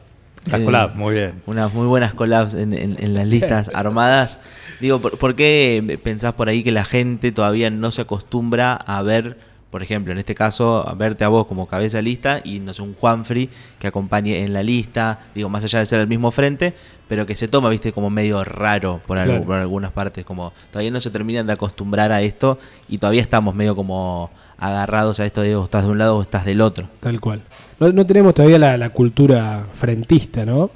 Las 0.45 0.61
Eh, 0.61 0.63
collabs, 0.65 0.95
muy 0.95 1.13
bien. 1.15 1.41
Unas 1.45 1.73
muy 1.73 1.87
buenas 1.87 2.13
collabs 2.13 2.53
en, 2.55 2.73
en- 2.73 2.95
en 2.99 3.13
las 3.13 3.27
listas 3.27 3.69
armadas. 3.73 4.39
Digo, 4.79 4.99
¿por, 4.99 5.17
por 5.17 5.35
qué 5.35 5.99
pensás 6.03 6.33
por 6.33 6.49
ahí 6.49 6.63
que 6.63 6.71
la 6.71 6.83
gente 6.85 7.31
todavía 7.31 7.69
no 7.69 7.91
se 7.91 8.01
acostumbra 8.01 8.73
a 8.73 9.01
ver, 9.03 9.37
por 9.69 9.83
ejemplo, 9.83 10.11
en 10.11 10.17
este 10.19 10.33
caso, 10.33 10.87
a 10.89 10.93
verte 10.95 11.23
a 11.23 11.27
vos 11.27 11.45
como 11.45 11.67
cabeza 11.67 11.97
de 11.97 12.03
lista 12.03 12.41
y 12.43 12.59
no 12.59 12.73
sé, 12.73 12.81
un 12.81 12.95
Juanfrey 12.95 13.49
que 13.79 13.87
acompañe 13.87 14.43
en 14.43 14.51
la 14.53 14.63
lista, 14.63 15.19
digo, 15.35 15.47
más 15.49 15.63
allá 15.63 15.79
de 15.79 15.85
ser 15.85 15.99
el 15.99 16.07
mismo 16.07 16.31
frente, 16.31 16.73
pero 17.07 17.25
que 17.27 17.35
se 17.35 17.47
toma, 17.47 17.69
viste, 17.69 17.93
como 17.93 18.09
medio 18.09 18.43
raro 18.43 18.99
por, 19.05 19.17
Claro. 19.17 19.43
por 19.43 19.55
algunas 19.57 19.91
partes, 19.91 20.25
como 20.25 20.51
todavía 20.71 20.91
no 20.91 20.99
se 20.99 21.11
terminan 21.11 21.45
de 21.45 21.53
acostumbrar 21.53 22.11
a 22.11 22.21
esto 22.21 22.57
y 22.89 22.97
todavía 22.97 23.21
estamos 23.21 23.53
medio 23.53 23.75
como 23.75 24.31
agarrados 24.61 25.19
a 25.19 25.25
esto 25.25 25.41
de 25.41 25.55
o 25.55 25.65
estás 25.65 25.85
de 25.85 25.91
un 25.91 25.97
lado 25.97 26.17
o 26.17 26.21
estás 26.21 26.45
del 26.45 26.61
otro. 26.61 26.87
Tal 26.99 27.19
cual. 27.19 27.41
No, 27.79 27.91
no 27.91 28.05
tenemos 28.05 28.33
todavía 28.35 28.59
la, 28.59 28.89
cultura 28.91 29.65
frentista, 29.73 30.45
¿no? 30.45 30.69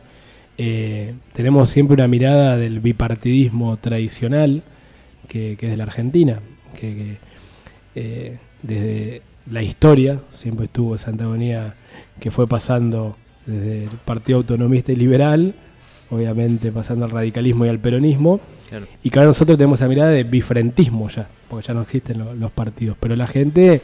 Eh, 0.58 1.14
tenemos 1.34 1.70
siempre 1.70 1.94
una 1.94 2.08
mirada 2.08 2.58
del 2.58 2.80
bipartidismo 2.80 3.78
tradicional 3.78 4.64
que, 5.28 5.56
que 5.58 5.68
es 5.68 5.72
de 5.72 5.78
la 5.78 5.84
Argentina, 5.84 6.40
que, 6.80 6.96
que, 6.96 7.18
eh, 7.96 8.38
desde 8.64 9.22
la 9.52 9.62
historia 9.62 10.20
siempre 10.34 10.66
estuvo 10.66 10.96
esa 10.96 11.12
antagonía 11.12 11.76
que 12.20 12.32
fue 12.32 12.48
pasando 12.48 13.16
desde 13.46 13.84
el 13.84 13.90
Partido 14.04 14.40
Autonomista 14.40 14.92
y 14.92 14.96
Liberal, 14.96 15.54
obviamente 16.10 16.72
pasando 16.72 17.06
al 17.06 17.12
radicalismo 17.12 17.66
y 17.66 17.70
al 17.70 17.80
peronismo, 17.80 18.40
Claro. 18.70 18.86
y 19.04 19.10
que 19.10 19.20
ahora 19.20 19.28
nosotros 19.30 19.58
tenemos 19.58 19.80
esa 19.80 19.88
mirada 19.88 20.10
de 20.12 20.24
bifrentismo 20.24 21.08
ya, 21.10 21.28
porque 21.50 21.68
ya 21.68 21.74
no 21.74 21.82
existen 21.82 22.20
lo- 22.20 22.34
los 22.34 22.52
partidos. 22.52 22.98
Pero 23.00 23.16
la 23.16 23.28
gente 23.28 23.82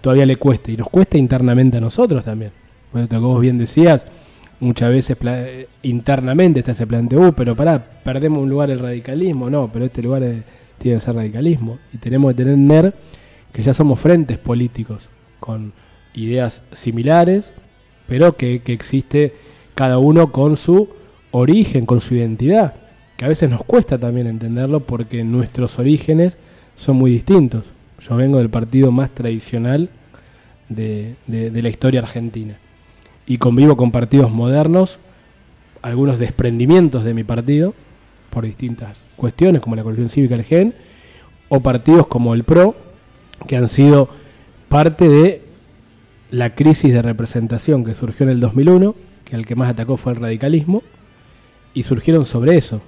todavía 0.00 0.26
le 0.26 0.36
cuesta, 0.36 0.70
y 0.70 0.76
nos 0.76 0.88
cuesta 0.88 1.18
internamente 1.18 1.76
a 1.76 1.80
nosotros 1.80 2.24
también. 2.24 2.50
Bueno, 2.92 3.08
como 3.08 3.28
vos 3.28 3.40
bien 3.40 3.58
decías, 3.58 4.04
muchas 4.60 4.90
veces 4.90 5.16
eh, 5.24 5.68
internamente 5.82 6.60
está 6.60 6.72
ese 6.72 6.86
planteo, 6.86 7.20
"Uh, 7.28 7.32
pero 7.32 7.54
pará, 7.56 7.82
perdemos 8.04 8.42
un 8.42 8.50
lugar 8.50 8.70
el 8.70 8.78
radicalismo. 8.78 9.48
No, 9.50 9.70
pero 9.72 9.84
este 9.86 10.02
lugar 10.02 10.22
eh, 10.22 10.42
tiene 10.78 10.98
que 10.98 11.04
ser 11.04 11.14
radicalismo. 11.14 11.78
Y 11.92 11.98
tenemos 11.98 12.34
que 12.34 12.44
tener 12.44 12.94
que 13.52 13.62
ya 13.62 13.72
somos 13.74 13.98
frentes 14.00 14.38
políticos 14.38 15.08
con 15.40 15.72
ideas 16.14 16.62
similares, 16.72 17.52
pero 18.06 18.36
que, 18.36 18.60
que 18.62 18.72
existe 18.72 19.34
cada 19.74 19.98
uno 19.98 20.32
con 20.32 20.56
su 20.56 20.88
origen, 21.32 21.84
con 21.86 22.00
su 22.00 22.14
identidad, 22.14 22.74
que 23.16 23.24
a 23.24 23.28
veces 23.28 23.50
nos 23.50 23.64
cuesta 23.64 23.98
también 23.98 24.26
entenderlo 24.26 24.80
porque 24.80 25.24
nuestros 25.24 25.78
orígenes 25.78 26.36
son 26.76 26.96
muy 26.96 27.10
distintos. 27.10 27.64
Yo 28.00 28.16
vengo 28.16 28.38
del 28.38 28.50
partido 28.50 28.90
más 28.92 29.10
tradicional 29.10 29.90
de, 30.68 31.16
la 31.26 31.68
historia 31.68 32.00
argentina 32.00 32.56
y 33.26 33.38
convivo 33.38 33.76
con 33.76 33.90
partidos 33.90 34.30
modernos, 34.30 34.98
algunos 35.82 36.18
desprendimientos 36.18 37.04
de 37.04 37.14
mi 37.14 37.24
partido 37.24 37.74
por 38.30 38.44
distintas 38.44 38.96
cuestiones, 39.16 39.60
como 39.60 39.76
la 39.76 39.82
coalición 39.82 40.08
cívica 40.08 40.36
del 40.36 40.44
GEN, 40.44 40.74
o 41.48 41.60
partidos 41.60 42.06
como 42.06 42.34
el 42.34 42.44
PRO, 42.44 42.74
que 43.46 43.56
han 43.56 43.68
sido 43.68 44.08
parte 44.68 45.08
de 45.08 45.42
la 46.30 46.54
crisis 46.54 46.92
de 46.92 47.02
representación 47.02 47.84
que 47.84 47.94
surgió 47.94 48.24
en 48.24 48.30
el 48.30 48.40
2001, 48.40 48.94
que 49.24 49.36
el 49.36 49.46
que 49.46 49.54
más 49.54 49.70
atacó 49.70 49.96
fue 49.96 50.12
el 50.12 50.18
radicalismo, 50.18 50.82
y 51.74 51.82
surgieron 51.82 52.24
sobre 52.24 52.56
eso. 52.56 52.82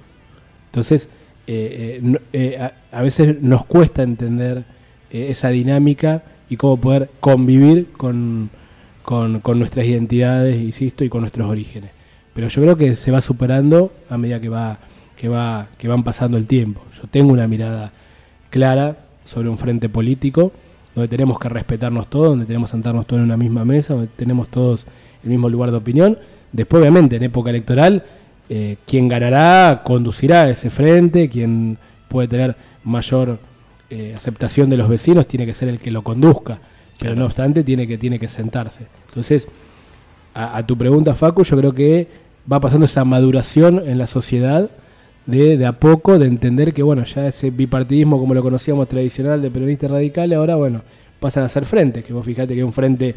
Entonces, 0.67 1.09
eh, 1.47 2.01
eh, 2.03 2.19
eh, 2.33 2.69
a, 2.91 3.01
veces 3.01 3.41
nos 3.41 3.65
cuesta 3.65 4.03
entender 4.03 4.65
esa 5.09 5.49
dinámica 5.49 6.23
y 6.49 6.57
cómo 6.57 6.77
poder 6.77 7.09
convivir 7.19 7.91
con, 7.93 8.49
con- 9.03 9.39
con 9.39 9.59
nuestras 9.59 9.85
identidades, 9.85 10.59
insisto, 10.59 11.03
y 11.03 11.09
con 11.09 11.21
nuestros 11.21 11.47
orígenes. 11.49 11.91
Pero 12.33 12.49
yo 12.49 12.61
creo 12.61 12.75
que 12.77 12.95
se 12.95 13.11
va 13.11 13.21
superando 13.21 13.93
a 14.09 14.17
medida 14.17 14.41
que 14.41 14.49
va 14.49 14.79
que 15.15 15.29
va 15.29 15.69
que 15.77 15.87
van 15.87 16.03
pasando 16.03 16.37
el 16.37 16.47
tiempo. 16.47 16.81
Yo 17.01 17.07
tengo 17.09 17.31
una 17.31 17.47
mirada 17.47 17.93
clara 18.49 18.97
sobre 19.23 19.47
un 19.47 19.57
frente 19.57 19.87
político 19.87 20.51
donde 20.93 21.07
tenemos 21.07 21.39
que 21.39 21.47
respetarnos 21.49 22.09
todos, 22.09 22.29
donde 22.29 22.45
tenemos 22.45 22.69
que 22.69 22.73
sentarnos 22.73 23.05
todos 23.07 23.19
en 23.19 23.25
una 23.25 23.37
misma 23.37 23.63
mesa, 23.63 23.93
donde 23.93 24.09
tenemos 24.15 24.49
todos 24.49 24.85
el 25.23 25.29
mismo 25.29 25.49
lugar 25.49 25.71
de 25.71 25.77
opinión. 25.77 26.17
Después, 26.51 26.81
obviamente, 26.81 27.15
en 27.17 27.23
época 27.23 27.49
electoral, 27.49 28.03
eh, 28.49 28.77
quien 28.85 29.07
ganará 29.07 29.81
conducirá 29.83 30.49
ese 30.49 30.69
frente, 30.69 31.29
quien 31.29 31.77
puede 32.07 32.27
tener 32.27 32.55
mayor 32.83 33.39
eh, 33.89 34.13
aceptación 34.15 34.69
de 34.69 34.77
los 34.77 34.89
vecinos 34.89 35.27
tiene 35.27 35.45
que 35.45 35.53
ser 35.53 35.67
el 35.67 35.79
que 35.79 35.91
lo 35.91 36.03
conduzca, 36.03 36.59
pero 36.99 37.15
no 37.15 37.25
obstante 37.25 37.63
tiene 37.63 37.87
que, 37.87 37.97
tiene 37.97 38.19
que 38.19 38.27
sentarse. 38.27 38.85
Entonces, 39.07 39.47
a, 40.33 40.57
a 40.57 40.65
tu 40.65 40.77
pregunta, 40.77 41.15
Facu, 41.15 41.43
yo 41.43 41.57
creo 41.57 41.73
que 41.73 42.07
va 42.51 42.59
pasando 42.59 42.85
esa 42.85 43.03
maduración 43.03 43.81
en 43.85 43.97
la 43.97 44.07
sociedad 44.07 44.69
de, 45.25 45.57
de 45.57 45.65
a 45.65 45.73
poco, 45.73 46.19
de 46.19 46.27
entender 46.27 46.73
que, 46.73 46.83
bueno, 46.83 47.03
ya 47.05 47.27
ese 47.27 47.49
bipartidismo 47.49 48.19
como 48.19 48.33
lo 48.33 48.43
conocíamos 48.43 48.87
tradicional 48.87 49.41
de 49.41 49.49
peronistas 49.49 49.89
radicales, 49.89 50.37
ahora, 50.37 50.55
bueno, 50.55 50.81
pasan 51.19 51.43
a 51.43 51.49
ser 51.49 51.65
frentes, 51.65 52.03
que 52.03 52.13
vos 52.13 52.25
fijate 52.25 52.53
que 52.53 52.63
un 52.63 52.73
frente 52.73 53.15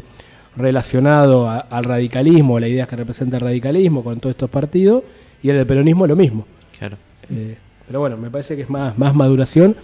relacionado 0.59 1.49
a- 1.49 1.59
al 1.59 1.83
radicalismo, 1.83 2.57
a 2.57 2.59
las 2.59 2.69
ideas 2.69 2.87
que 2.87 2.95
representa 2.95 3.37
el 3.37 3.41
radicalismo 3.41 4.03
con 4.03 4.19
todos 4.19 4.33
estos 4.33 4.49
partidos, 4.49 5.03
y 5.41 5.49
el 5.49 5.55
del 5.57 5.65
peronismo 5.65 6.05
lo 6.05 6.15
mismo. 6.15 6.45
Claro. 6.77 6.97
Eh, 7.29 7.57
pero 7.87 8.01
bueno, 8.01 8.17
me 8.17 8.29
parece 8.29 8.55
que 8.55 8.63
es 8.63 8.69
más, 8.69 8.97
más 8.97 9.15
maduración, 9.15 9.75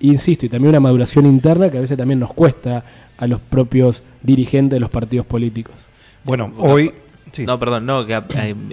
insisto, 0.00 0.46
y 0.46 0.48
también 0.48 0.70
una 0.70 0.80
maduración 0.80 1.26
interna 1.26 1.70
que 1.70 1.78
a 1.78 1.80
veces 1.80 1.96
también 1.96 2.18
nos 2.18 2.32
cuesta 2.32 2.82
a 3.16 3.26
los 3.26 3.40
propios 3.40 4.02
dirigentes 4.22 4.76
de 4.76 4.80
los 4.80 4.90
partidos 4.90 5.26
políticos. 5.26 5.74
Bueno, 6.24 6.52
hoy. 6.58 6.92
sí. 7.32 7.44
No, 7.46 7.58
perdón, 7.58 7.86
no, 7.86 8.04
que 8.06 8.20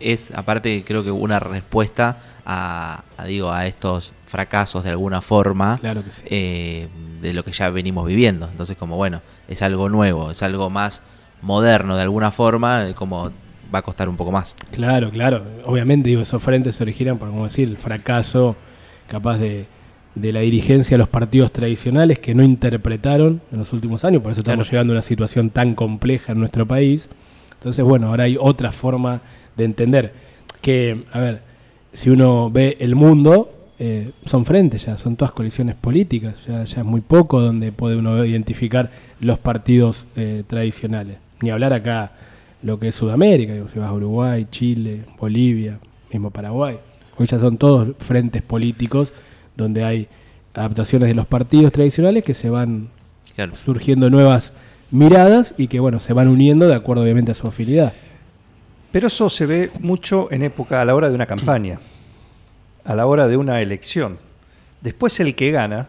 es 0.01 0.31
aparte 0.35 0.83
creo 0.85 1.03
que 1.03 1.11
una 1.11 1.39
respuesta 1.39 2.17
a, 2.45 3.03
a, 3.17 3.25
digo 3.25 3.51
a 3.51 3.67
estos 3.67 4.11
fracasos 4.25 4.83
de 4.83 4.89
alguna 4.91 5.21
forma 5.21 5.77
Claro 5.79 6.03
que 6.03 6.11
sí. 6.11 6.23
eh, 6.29 6.87
de 7.21 7.33
lo 7.33 7.43
que 7.43 7.51
ya 7.51 7.69
venimos 7.69 8.07
viviendo. 8.07 8.47
Entonces 8.49 8.75
como 8.77 8.95
bueno, 8.97 9.21
es 9.47 9.61
algo 9.61 9.87
nuevo, 9.89 10.31
es 10.31 10.41
algo 10.43 10.69
más 10.69 11.03
moderno 11.41 11.95
de 11.95 12.01
alguna 12.03 12.31
forma, 12.31 12.87
eh, 12.89 12.93
como 12.93 13.31
va 13.73 13.79
a 13.79 13.81
costar 13.81 14.09
un 14.09 14.17
poco 14.17 14.31
más. 14.31 14.55
Claro, 14.71 15.09
claro. 15.11 15.43
Obviamente, 15.65 16.09
digo, 16.09 16.21
esos 16.21 16.41
frentes 16.41 16.75
se 16.75 16.83
originan 16.83 17.17
por, 17.17 17.29
como 17.29 17.43
decir, 17.45 17.67
el 17.69 17.77
fracaso 17.77 18.55
capaz 19.07 19.37
de, 19.37 19.65
de 20.15 20.33
la 20.33 20.39
dirigencia 20.41 20.95
de 20.95 20.99
los 20.99 21.07
partidos 21.09 21.51
tradicionales 21.51 22.19
que 22.19 22.33
no 22.35 22.43
interpretaron 22.43 23.41
en 23.51 23.59
los 23.59 23.71
últimos 23.73 24.03
años, 24.05 24.21
por 24.21 24.31
eso 24.31 24.41
estamos 24.41 24.67
Claro. 24.67 24.71
llegando 24.71 24.93
a 24.93 24.95
una 24.95 25.01
situación 25.01 25.49
tan 25.51 25.75
compleja 25.75 26.31
en 26.33 26.39
nuestro 26.39 26.65
país. 26.67 27.09
Entonces, 27.53 27.83
bueno, 27.85 28.07
ahora 28.07 28.23
hay 28.25 28.37
otra 28.39 28.71
forma 28.71 29.21
de 29.55 29.65
entender 29.65 30.13
que, 30.61 31.03
a 31.11 31.19
ver, 31.19 31.41
si 31.93 32.09
uno 32.09 32.49
ve 32.49 32.77
el 32.79 32.95
mundo, 32.95 33.51
eh, 33.79 34.11
son 34.25 34.45
frentes 34.45 34.85
ya, 34.85 34.97
son 34.97 35.15
todas 35.15 35.31
colisiones 35.31 35.75
políticas, 35.75 36.35
ya, 36.47 36.63
ya 36.63 36.79
es 36.79 36.85
muy 36.85 37.01
poco 37.01 37.39
donde 37.39 37.71
puede 37.71 37.95
uno 37.95 38.25
identificar 38.25 38.91
los 39.19 39.37
partidos 39.39 40.05
eh, 40.15 40.43
tradicionales. 40.47 41.17
Ni 41.41 41.49
hablar 41.49 41.73
acá 41.73 42.11
lo 42.61 42.79
que 42.79 42.89
es 42.89 42.95
Sudamérica, 42.95 43.53
digo, 43.53 43.67
si 43.69 43.79
vas 43.79 43.89
a 43.89 43.93
Uruguay, 43.93 44.47
Chile, 44.51 45.05
Bolivia, 45.17 45.79
mismo 46.11 46.29
Paraguay. 46.31 46.77
Hoy 47.17 47.27
ya 47.27 47.39
son 47.39 47.57
todos 47.57 47.95
frentes 47.99 48.41
políticos 48.41 49.13
donde 49.55 49.83
hay 49.83 50.07
adaptaciones 50.53 51.07
de 51.07 51.15
los 51.15 51.25
partidos 51.27 51.71
tradicionales 51.71 52.23
que 52.23 52.33
se 52.33 52.49
van 52.49 52.89
Claro. 53.35 53.55
surgiendo 53.55 54.09
nuevas 54.09 54.51
miradas 54.91 55.53
y 55.57 55.67
que 55.67 55.79
bueno, 55.79 55.99
se 55.99 56.13
van 56.13 56.27
uniendo 56.27 56.67
de 56.67 56.75
acuerdo 56.75 57.03
obviamente 57.03 57.31
a 57.31 57.35
su 57.35 57.47
afinidad. 57.47 57.93
Pero 58.91 59.07
eso 59.07 59.29
se 59.29 59.45
ve 59.45 59.69
mucho 59.79 60.27
en 60.31 60.41
época 60.43 60.81
a 60.81 60.85
la 60.85 60.95
hora 60.95 61.09
de 61.09 61.15
una 61.15 61.27
campaña, 61.27 61.79
a 62.83 62.95
la 62.95 63.05
hora 63.05 63.27
de 63.27 63.37
una 63.37 63.61
elección. 63.61 64.17
Después 64.81 65.19
el 65.19 65.35
que 65.35 65.51
gana 65.51 65.87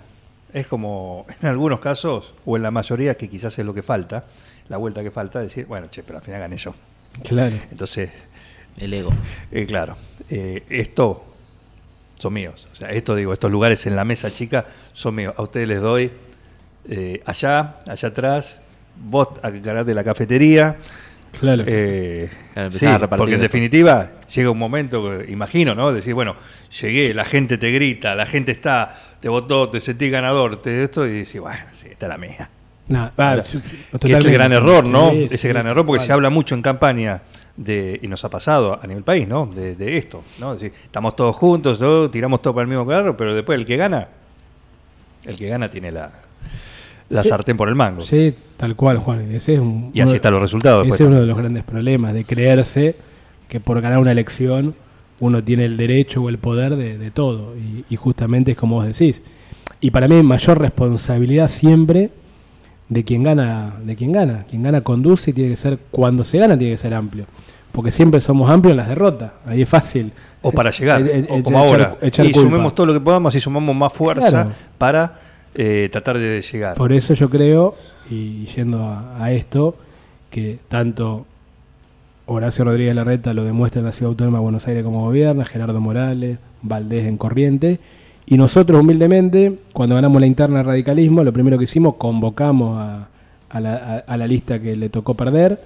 es 0.52 0.66
como 0.66 1.26
en 1.40 1.48
algunos 1.48 1.80
casos, 1.80 2.34
o 2.44 2.56
en 2.56 2.62
la 2.62 2.70
mayoría, 2.70 3.16
que 3.16 3.28
quizás 3.28 3.58
es 3.58 3.64
lo 3.64 3.74
que 3.74 3.82
falta, 3.82 4.24
la 4.68 4.76
vuelta 4.76 5.02
que 5.02 5.10
falta, 5.10 5.40
decir, 5.40 5.66
bueno, 5.66 5.88
che, 5.90 6.02
pero 6.02 6.18
al 6.18 6.24
final 6.24 6.40
gané 6.40 6.56
yo. 6.56 6.74
Claro. 7.26 7.56
Entonces, 7.70 8.10
El 8.78 8.94
ego. 8.94 9.12
eh, 9.50 9.66
claro, 9.66 9.96
eh, 10.28 10.64
esto 10.68 11.24
son 12.18 12.32
míos. 12.34 12.68
O 12.72 12.76
sea, 12.76 12.90
esto 12.90 13.14
digo, 13.14 13.32
estos 13.32 13.50
lugares 13.50 13.86
en 13.86 13.96
la 13.96 14.04
mesa 14.04 14.30
chica 14.30 14.66
son 14.92 15.14
míos. 15.14 15.34
A 15.36 15.42
ustedes 15.42 15.66
les 15.66 15.80
doy 15.80 16.12
eh, 16.88 17.22
allá, 17.24 17.78
allá 17.86 18.08
atrás, 18.08 18.60
vos 18.96 19.28
a 19.42 19.50
cargar 19.50 19.84
de 19.84 19.94
la 19.94 20.04
cafetería. 20.04 20.76
Claro. 21.38 21.62
Eh, 21.66 22.28
sí, 22.70 22.86
a 22.86 22.98
porque 23.08 23.34
en 23.34 23.40
definitiva 23.40 24.10
llega 24.34 24.50
un 24.50 24.58
momento, 24.58 25.22
imagino, 25.22 25.74
¿no? 25.74 25.92
Decir, 25.92 26.12
bueno, 26.12 26.34
llegué, 26.80 27.14
la 27.14 27.24
gente 27.24 27.56
te 27.56 27.70
grita, 27.70 28.14
la 28.14 28.26
gente 28.26 28.52
está, 28.52 28.98
te 29.20 29.28
votó, 29.28 29.68
te 29.68 29.80
sentí 29.80 30.08
ganador, 30.10 30.56
te 30.62 30.82
esto, 30.84 31.06
y 31.06 31.10
decís, 31.20 31.40
bueno, 31.40 31.60
sí, 31.72 31.88
esta 31.90 32.06
es 32.06 32.10
la 32.10 32.18
mía. 32.18 32.48
Nah, 32.88 33.08
Claro. 33.10 33.42
ah, 33.94 33.98
Que 33.98 34.12
es 34.14 34.24
el 34.24 34.32
gran 34.32 34.52
error, 34.52 34.84
¿no? 34.84 35.10
Sí, 35.10 35.28
Ese 35.30 35.48
gran 35.48 35.66
error, 35.66 35.86
porque 35.86 36.00
se 36.00 36.06
vale. 36.08 36.14
habla 36.14 36.30
mucho 36.30 36.54
en 36.54 36.62
campaña 36.62 37.22
de, 37.56 38.00
y 38.02 38.08
nos 38.08 38.24
ha 38.24 38.30
pasado 38.30 38.78
a 38.82 38.86
nivel 38.86 39.04
país, 39.04 39.28
¿no? 39.28 39.46
De, 39.46 39.76
de 39.76 39.96
esto, 39.98 40.24
¿no? 40.40 40.54
Es 40.54 40.60
decir, 40.60 40.76
estamos 40.84 41.14
todos 41.14 41.36
juntos, 41.36 41.78
todo, 41.78 42.10
tiramos 42.10 42.40
todo 42.42 42.54
para 42.54 42.62
el 42.64 42.68
mismo 42.68 42.86
carro, 42.86 43.16
pero 43.16 43.34
después 43.34 43.58
el 43.58 43.66
que 43.66 43.76
gana, 43.76 44.08
el 45.26 45.36
que 45.36 45.46
gana 45.48 45.68
tiene 45.68 45.92
la, 45.92 46.10
la 47.10 47.22
Sí. 47.22 47.28
sartén 47.28 47.56
por 47.56 47.68
el 47.68 47.74
mango. 47.74 48.00
Sí, 48.00 48.34
tal 48.56 48.74
cual, 48.74 48.98
Juan. 48.98 49.30
Ese 49.34 49.54
es 49.54 49.60
un, 49.60 49.90
Y 49.92 50.00
así 50.00 50.10
uno- 50.10 50.16
están 50.16 50.32
los 50.32 50.42
resultados. 50.42 50.80
Ese 50.80 50.86
después. 50.86 51.00
es 51.00 51.06
uno 51.06 51.20
de 51.20 51.26
los 51.26 51.36
grandes 51.36 51.62
problemas, 51.64 52.14
de 52.14 52.24
creerse 52.24 52.96
que 53.48 53.60
por 53.60 53.80
ganar 53.80 53.98
una 53.98 54.12
elección 54.12 54.74
uno 55.20 55.44
tiene 55.44 55.66
el 55.66 55.76
derecho 55.76 56.22
o 56.22 56.28
el 56.28 56.38
poder 56.38 56.76
de, 56.76 56.98
de 56.98 57.10
todo. 57.10 57.54
Y, 57.56 57.84
y 57.92 57.96
justamente 57.96 58.52
es 58.52 58.56
como 58.56 58.76
vos 58.76 58.86
decís. 58.86 59.22
Y 59.80 59.90
para 59.90 60.08
mí 60.08 60.22
mayor 60.22 60.58
responsabilidad 60.58 61.48
siempre 61.48 62.10
de 62.88 63.04
quien 63.04 63.22
gana, 63.22 63.74
de 63.84 63.96
quien 63.96 64.12
gana. 64.12 64.44
Quien 64.48 64.62
gana 64.62 64.80
conduce 64.80 65.30
y 65.30 65.34
tiene 65.34 65.50
que 65.50 65.56
ser, 65.56 65.78
cuando 65.90 66.24
se 66.24 66.38
gana 66.38 66.56
tiene 66.58 66.72
que 66.74 66.78
ser 66.78 66.94
amplio. 66.94 67.26
Porque 67.72 67.90
siempre 67.90 68.20
somos 68.20 68.50
amplios 68.50 68.72
en 68.72 68.76
las 68.78 68.88
derrotas. 68.88 69.30
Ahí 69.46 69.62
es 69.62 69.68
fácil. 69.68 70.12
O 70.42 70.50
para 70.50 70.70
llegar, 70.70 71.02
o 71.28 71.42
como 71.42 71.58
echar- 71.58 71.68
ahora. 71.68 71.96
echar 72.02 72.26
y 72.26 72.32
culpa. 72.32 72.48
sumemos 72.48 72.74
todo 72.74 72.86
lo 72.86 72.92
que 72.94 73.00
podamos 73.00 73.34
y 73.34 73.40
sumamos 73.40 73.76
más 73.76 73.92
fuerza 73.92 74.28
Claro. 74.28 74.50
para 74.78 75.20
eh, 75.54 75.88
tratar 75.92 76.18
de 76.18 76.40
llegar. 76.42 76.74
Por 76.76 76.92
eso 76.92 77.14
yo 77.14 77.28
creo, 77.30 77.74
y 78.10 78.46
yendo 78.46 78.82
a, 78.84 79.22
a 79.22 79.30
esto, 79.32 79.76
que 80.30 80.58
tanto 80.68 81.26
Horacio 82.32 82.64
Rodríguez 82.64 82.94
Larreta 82.94 83.32
lo 83.34 83.44
demuestra 83.44 83.80
en 83.80 83.86
la 83.86 83.92
Ciudad 83.92 84.10
Autónoma 84.10 84.38
de 84.38 84.42
Buenos 84.42 84.66
Aires 84.68 84.84
como 84.84 85.04
gobierna, 85.04 85.44
Gerardo 85.44 85.80
Morales, 85.80 86.38
Valdés 86.62 87.06
en 87.06 87.16
Corriente, 87.16 87.80
y 88.26 88.36
nosotros 88.36 88.80
humildemente, 88.80 89.58
cuando 89.72 89.96
ganamos 89.96 90.20
la 90.20 90.26
interna 90.26 90.58
de 90.58 90.62
radicalismo, 90.64 91.24
lo 91.24 91.32
primero 91.32 91.58
que 91.58 91.64
hicimos, 91.64 91.96
convocamos 91.96 92.78
a, 92.80 93.08
a 93.48 93.60
la, 93.60 93.74
a- 93.74 94.12
a 94.12 94.16
la 94.16 94.26
lista 94.28 94.60
que 94.60 94.76
le 94.76 94.88
tocó 94.88 95.14
perder, 95.14 95.58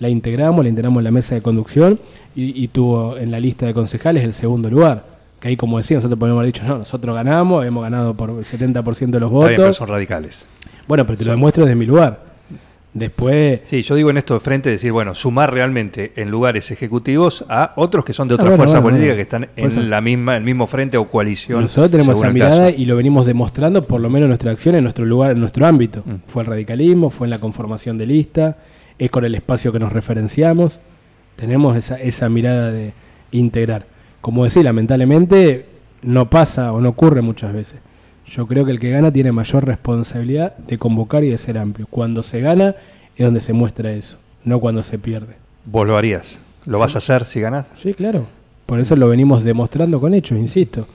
la 0.00 0.08
integramos, 0.10 0.62
la 0.64 0.68
integramos 0.68 1.00
en 1.00 1.04
la 1.04 1.10
mesa 1.10 1.34
de 1.34 1.40
conducción 1.42 1.98
y, 2.36 2.62
y 2.62 2.68
tuvo 2.68 3.16
en 3.16 3.30
la 3.30 3.40
lista 3.40 3.64
de 3.66 3.72
concejales 3.72 4.24
el 4.24 4.32
segundo 4.34 4.68
lugar. 4.68 5.04
Que 5.40 5.48
ahí, 5.48 5.56
como 5.56 5.78
decía, 5.78 5.96
nosotros 5.96 6.18
podemos 6.18 6.40
haber 6.40 6.52
dicho, 6.52 6.64
no, 6.66 6.78
nosotros 6.78 7.14
ganamos, 7.14 7.64
hemos 7.64 7.82
ganado 7.82 8.14
por 8.14 8.30
el 8.30 8.44
70% 8.44 9.10
de 9.10 9.20
los 9.20 9.30
Está 9.32 9.46
bien, 9.46 9.56
pero 9.56 9.62
votos. 9.62 9.76
son 9.76 9.88
radicales. 9.88 10.46
Bueno, 10.86 11.06
pero 11.06 11.16
te 11.18 11.24
lo 11.24 11.30
demuestro 11.30 11.64
desde 11.64 11.74
mi 11.76 11.86
lugar. 11.86 12.31
Después, 12.94 13.60
Sí, 13.64 13.82
yo 13.82 13.94
digo 13.94 14.10
en 14.10 14.18
esto 14.18 14.34
de 14.34 14.40
frente, 14.40 14.68
decir, 14.68 14.92
bueno, 14.92 15.14
sumar 15.14 15.50
realmente 15.52 16.12
en 16.16 16.30
lugares 16.30 16.70
ejecutivos 16.70 17.42
a 17.48 17.72
otros 17.76 18.04
que 18.04 18.12
son 18.12 18.28
de 18.28 18.34
Ah, 18.34 18.36
otras 18.36 18.50
bueno, 18.50 18.56
fuerzas 18.64 18.82
bueno, 18.82 18.96
políticas 18.98 19.28
bueno. 19.30 19.46
que 19.48 19.66
están 19.66 19.76
en 19.80 19.90
la 19.90 20.00
misma, 20.02 20.36
el 20.36 20.44
mismo 20.44 20.66
frente 20.66 20.98
o 20.98 21.08
coalición. 21.08 21.62
nosotros 21.62 21.90
tenemos 21.90 22.18
esa 22.18 22.30
mirada 22.30 22.70
y 22.70 22.84
lo 22.84 22.96
venimos 22.96 23.24
demostrando, 23.24 23.86
por 23.86 24.00
lo 24.00 24.10
menos 24.10 24.24
en 24.24 24.28
nuestra 24.28 24.52
acción, 24.52 24.74
en 24.74 24.82
nuestro 24.84 25.06
lugar, 25.06 25.30
en 25.32 25.40
nuestro 25.40 25.64
ámbito. 25.66 26.02
Mm. 26.04 26.14
Fue 26.30 26.42
el 26.42 26.48
radicalismo, 26.48 27.08
fue 27.08 27.26
en 27.26 27.30
la 27.30 27.40
conformación 27.40 27.96
de 27.96 28.04
lista, 28.06 28.58
es 28.98 29.10
con 29.10 29.24
el 29.24 29.34
espacio 29.34 29.72
que 29.72 29.78
nos 29.78 29.90
referenciamos. 29.92 30.78
Tenemos 31.36 31.76
esa, 31.76 31.98
esa 31.98 32.28
mirada 32.28 32.70
de 32.72 32.92
integrar. 33.30 33.86
Como 34.20 34.44
decía, 34.44 34.62
lamentablemente 34.64 35.64
no 36.02 36.28
pasa 36.28 36.72
o 36.74 36.80
no 36.82 36.90
ocurre 36.90 37.22
muchas 37.22 37.54
veces. 37.54 37.80
Yo 38.26 38.46
creo 38.46 38.64
que 38.64 38.70
el 38.70 38.80
que 38.80 38.90
gana 38.90 39.12
tiene 39.12 39.32
mayor 39.32 39.66
responsabilidad 39.66 40.56
de 40.56 40.78
convocar 40.78 41.24
y 41.24 41.30
de 41.30 41.38
ser 41.38 41.58
amplio. 41.58 41.86
Cuando 41.90 42.22
se 42.22 42.40
gana 42.40 42.76
es 43.16 43.24
donde 43.24 43.40
se 43.40 43.52
muestra 43.52 43.92
eso, 43.92 44.16
no 44.44 44.60
cuando 44.60 44.82
se 44.82 44.98
pierde. 44.98 45.34
Vos 45.64 45.86
lo 45.86 45.96
harías. 45.96 46.38
¿Lo 46.64 46.78
vas 46.78 46.94
a 46.94 46.98
hacer 46.98 47.24
si 47.24 47.40
ganás? 47.40 47.66
Sí, 47.74 47.94
claro. 47.94 48.26
Por 48.66 48.80
eso 48.80 48.96
lo 48.96 49.08
venimos 49.08 49.44
demostrando 49.44 50.00
con 50.00 50.14
hechos, 50.14 50.38
insisto. 50.38 50.86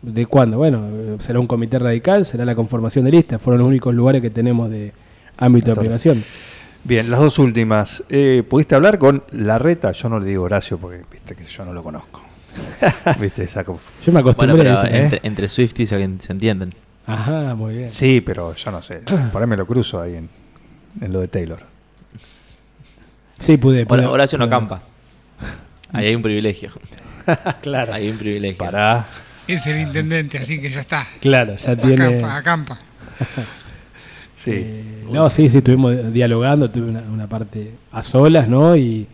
¿De 0.00 0.26
cuándo? 0.26 0.58
Bueno, 0.58 0.84
será 1.20 1.38
un 1.38 1.46
comité 1.46 1.78
radical, 1.78 2.24
será 2.24 2.44
la 2.44 2.54
conformación 2.54 3.04
de 3.04 3.10
listas. 3.10 3.40
Fueron 3.40 3.60
los 3.60 3.68
únicos 3.68 3.94
lugares 3.94 4.22
que 4.22 4.30
tenemos 4.30 4.70
de 4.70 4.92
ámbito 5.36 5.66
de 5.66 5.72
aplicación. 5.72 6.24
Bien, 6.84 7.10
las 7.10 7.20
dos 7.20 7.38
últimas. 7.38 8.02
Eh, 8.08 8.42
¿Pudiste 8.48 8.74
hablar 8.74 8.98
con 8.98 9.22
Larreta? 9.30 9.92
Yo 9.92 10.08
no 10.08 10.18
le 10.18 10.26
digo 10.26 10.44
Horacio 10.44 10.78
porque 10.78 11.02
viste 11.10 11.36
que 11.36 11.44
yo 11.44 11.64
no 11.64 11.72
lo 11.72 11.82
conozco. 11.82 12.22
¿Viste? 13.20 13.44
Esa 13.44 13.62
Yo 13.64 13.74
me 14.12 14.20
acostumbré 14.20 14.54
Bueno, 14.54 14.56
pero 14.56 14.80
a 14.80 14.82
esto. 14.84 14.94
¿eh? 14.96 14.98
entre, 15.04 15.20
entre 15.22 15.48
Swifties 15.48 15.88
se, 15.88 16.18
se 16.20 16.32
entienden. 16.32 16.70
Ajá, 17.06 17.54
muy 17.54 17.74
bien. 17.74 17.90
Sí, 17.90 18.20
pero 18.20 18.54
yo 18.54 18.70
no 18.70 18.80
sé. 18.82 19.00
Por 19.32 19.42
ahí 19.42 19.48
me 19.48 19.56
lo 19.56 19.66
cruzo 19.66 20.00
ahí 20.00 20.14
en, 20.16 20.28
en 21.00 21.12
lo 21.12 21.20
de 21.20 21.28
Taylor. 21.28 21.60
Sí, 23.38 23.56
pude. 23.56 23.86
pude- 23.86 24.00
Hora- 24.00 24.10
Horacio 24.10 24.38
no 24.38 24.48
campa. 24.48 24.82
Ahí 25.92 26.06
hay 26.06 26.14
un 26.14 26.22
privilegio. 26.22 26.70
claro, 27.62 27.92
Hay 27.94 28.08
un 28.10 28.16
privilegio. 28.18 28.58
Pará. 28.58 29.06
Es 29.46 29.66
el 29.66 29.80
intendente, 29.80 30.38
así 30.38 30.60
que 30.60 30.70
ya 30.70 30.80
está. 30.80 31.06
claro, 31.20 31.56
ya 31.56 31.76
tiene. 31.76 32.04
Acampa, 32.04 32.36
acampa. 32.36 32.78
Sí. 34.34 34.50
Eh, 34.54 35.04
no, 35.08 35.30
sí, 35.30 35.48
sí, 35.48 35.58
estuvimos 35.58 36.12
dialogando, 36.12 36.68
tuve 36.68 36.88
una, 36.88 37.02
una 37.02 37.28
parte 37.28 37.70
a 37.92 38.02
solas, 38.02 38.48
¿no? 38.48 38.74
Y 38.76 39.06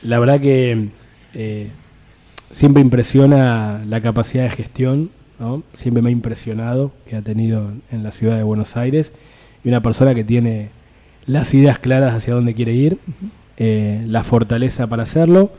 la 0.00 0.18
verdad 0.18 0.40
que 0.40 0.88
eh, 1.34 1.70
siempre 2.52 2.80
impresiona 2.82 3.82
la 3.88 4.00
capacidad 4.00 4.44
de 4.44 4.50
gestión, 4.50 5.10
¿no? 5.40 5.62
Siempre 5.74 6.02
me 6.02 6.08
ha 6.10 6.12
impresionado 6.12 6.92
que 7.08 7.16
ha 7.16 7.22
tenido 7.22 7.72
en 7.90 8.02
la 8.04 8.12
ciudad 8.12 8.36
de 8.36 8.42
Buenos 8.44 8.76
Aires 8.76 9.12
y 9.64 9.68
una 9.68 9.80
persona 9.82 10.14
que 10.14 10.22
tiene 10.24 10.68
las 11.26 11.52
ideas 11.54 11.78
claras 11.78 12.14
hacia 12.14 12.34
dónde 12.34 12.54
quiere 12.54 12.72
ir, 12.74 12.98
eh, 13.56 14.04
la 14.06 14.22
fortaleza 14.24 14.86
para 14.86 15.02
hacerlo 15.04 15.50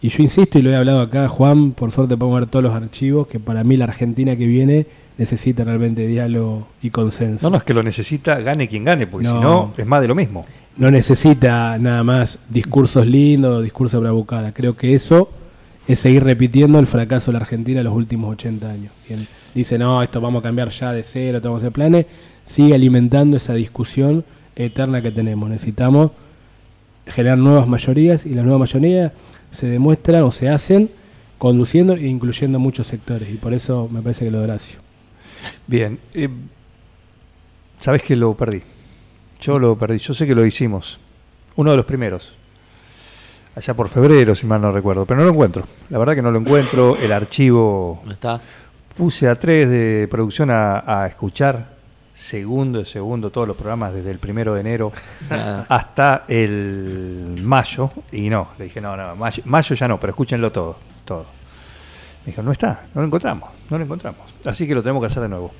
Y 0.00 0.08
yo 0.08 0.22
insisto 0.22 0.58
y 0.58 0.62
lo 0.62 0.70
he 0.70 0.76
hablado 0.76 1.00
acá, 1.00 1.28
Juan, 1.28 1.72
por 1.72 1.92
suerte 1.92 2.16
podemos 2.16 2.40
ver 2.40 2.48
todos 2.48 2.62
los 2.64 2.74
archivos, 2.74 3.28
que 3.28 3.38
para 3.38 3.62
mí 3.62 3.76
la 3.76 3.84
Argentina 3.84 4.34
que 4.36 4.46
viene 4.46 4.86
necesita 5.16 5.62
realmente 5.64 6.06
diálogo 6.08 6.66
y 6.82 6.90
consenso. 6.90 7.46
No, 7.46 7.50
no 7.52 7.56
es 7.58 7.62
que 7.62 7.72
lo 7.74 7.82
necesita, 7.84 8.40
gane 8.40 8.66
quien 8.66 8.84
gane, 8.84 9.06
porque 9.06 9.28
No. 9.28 9.32
si 9.34 9.38
no, 9.40 9.74
es 9.76 9.86
más 9.86 10.00
de 10.02 10.08
lo 10.08 10.14
mismo. 10.16 10.44
no 10.76 10.90
necesita 10.90 11.78
nada 11.78 12.02
más 12.02 12.38
discursos 12.48 13.06
lindos, 13.06 13.62
discursos 13.62 14.00
de 14.00 14.02
bravucada. 14.02 14.52
Creo 14.52 14.74
que 14.76 14.94
eso 14.94 15.28
es 15.86 15.98
seguir 15.98 16.22
repitiendo 16.24 16.78
el 16.78 16.86
fracaso 16.86 17.30
de 17.30 17.38
la 17.38 17.40
Argentina 17.40 17.80
en 17.80 17.84
los 17.84 17.94
últimos 17.94 18.32
80 18.32 18.70
años. 18.70 18.92
Dice, 19.54 19.78
no, 19.78 20.02
esto 20.02 20.20
vamos 20.20 20.40
a 20.40 20.42
cambiar 20.44 20.70
ya 20.70 20.92
de 20.92 21.02
cero, 21.02 21.40
a 21.42 21.56
hacer 21.56 21.72
planes, 21.72 22.06
sigue 22.46 22.74
alimentando 22.74 23.36
esa 23.36 23.54
discusión 23.54 24.24
eterna 24.56 25.02
que 25.02 25.10
tenemos. 25.10 25.50
Necesitamos 25.50 26.12
generar 27.06 27.38
nuevas 27.38 27.66
mayorías 27.66 28.26
y 28.26 28.30
las 28.30 28.44
nuevas 28.44 28.72
mayorías 28.72 29.12
se 29.50 29.66
demuestran 29.66 30.22
o 30.22 30.32
se 30.32 30.48
hacen 30.48 30.90
conduciendo 31.38 31.94
e 31.94 32.06
incluyendo 32.06 32.58
muchos 32.58 32.86
sectores. 32.86 33.28
Y 33.30 33.36
por 33.36 33.52
eso 33.52 33.88
me 33.90 34.00
parece 34.00 34.24
que 34.24 34.30
lo 34.30 34.38
de 34.38 34.44
Horacio. 34.44 34.78
Bien, 35.66 35.98
eh, 36.14 36.28
sabes 37.78 38.02
que 38.02 38.14
lo 38.14 38.34
perdí. 38.36 38.62
Yo 39.40 39.58
lo 39.58 39.76
perdí. 39.76 39.98
Yo 39.98 40.14
sé 40.14 40.26
que 40.26 40.34
lo 40.34 40.46
hicimos. 40.46 41.00
Uno 41.56 41.72
de 41.72 41.76
los 41.76 41.84
primeros. 41.84 42.36
Allá 43.54 43.74
por 43.74 43.88
febrero, 43.88 44.34
si 44.34 44.46
mal 44.46 44.60
no 44.60 44.72
recuerdo. 44.72 45.04
Pero 45.04 45.20
no 45.20 45.26
lo 45.26 45.32
encuentro. 45.32 45.64
La 45.90 45.98
verdad 45.98 46.14
que 46.14 46.22
no 46.22 46.30
lo 46.30 46.38
encuentro. 46.38 46.96
El 46.96 47.12
archivo 47.12 48.00
¿No 48.04 48.12
está? 48.12 48.40
puse 48.96 49.28
a 49.28 49.34
tres 49.34 49.68
de 49.68 50.08
producción 50.10 50.50
a, 50.50 50.82
a 50.86 51.06
escuchar 51.06 51.72
segundo 52.14 52.78
de 52.78 52.84
segundo 52.84 53.30
todos 53.30 53.48
los 53.48 53.56
programas 53.56 53.92
desde 53.94 54.10
el 54.10 54.18
primero 54.18 54.54
de 54.54 54.60
enero 54.60 54.92
Nada. 55.28 55.66
hasta 55.68 56.24
el 56.28 57.40
mayo. 57.42 57.90
Y 58.12 58.28
no, 58.30 58.48
le 58.58 58.64
dije, 58.64 58.80
no, 58.80 58.96
no, 58.96 59.16
mayo, 59.16 59.42
mayo 59.46 59.74
ya 59.74 59.88
no, 59.88 59.98
pero 59.98 60.10
escúchenlo 60.12 60.50
todo. 60.52 60.76
todo. 61.04 61.26
Me 62.24 62.30
dijo, 62.32 62.42
no 62.42 62.52
está, 62.52 62.82
no 62.94 63.00
lo 63.00 63.06
encontramos, 63.08 63.50
no 63.68 63.76
lo 63.78 63.84
encontramos. 63.84 64.20
Así 64.46 64.66
que 64.66 64.74
lo 64.74 64.82
tenemos 64.82 65.00
que 65.02 65.06
hacer 65.08 65.22
de 65.22 65.28
nuevo. 65.28 65.50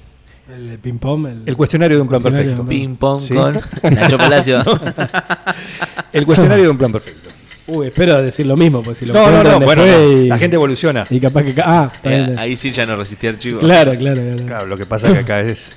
El 0.49 0.79
ping-pong. 0.79 1.27
El, 1.27 1.43
El 1.47 1.57
cuestionario 1.57 1.97
de 1.97 2.03
un 2.03 2.09
plan 2.09 2.23
perfecto. 2.23 2.65
Ping 2.67 2.97
pong 2.97 3.21
Sí. 3.21 3.35
con 3.35 3.95
Nacho 3.95 4.19
Palacio. 4.19 4.63
El 6.13 6.27
cuestionario 6.27 6.65
de 6.65 6.71
un 6.71 6.79
plan 6.79 6.93
perfecto. 6.93 7.31
Uy, 7.67 7.87
espero 7.89 8.21
decir 8.23 8.47
lo 8.47 8.57
mismo, 8.57 8.83
pues 8.83 8.99
si 8.99 9.07
lo 9.07 9.15
No, 9.15 9.31
no, 9.31 9.43
no, 9.45 9.61
bueno, 9.61 9.83
después 9.85 10.01
no, 10.01 10.13
y- 10.25 10.29
la 10.29 10.39
gente 10.39 10.57
evoluciona. 10.57 11.07
Y 11.11 11.21
capaz 11.21 11.43
que. 11.45 11.55
Ah, 11.63 11.93
Eh, 12.03 12.35
ahí 12.39 12.57
sí 12.57 12.71
ya 12.73 12.85
no 12.87 12.97
resistí 12.97 13.27
archivo. 13.29 13.61
Claro, 13.61 13.95
claro, 13.97 14.21
claro. 14.23 14.47
Claro, 14.47 14.67
lo 14.67 14.77
que 14.77 14.87
pasa 14.87 15.07
es 15.09 15.13
que 15.15 15.19
acá 15.21 15.41
es... 15.41 15.77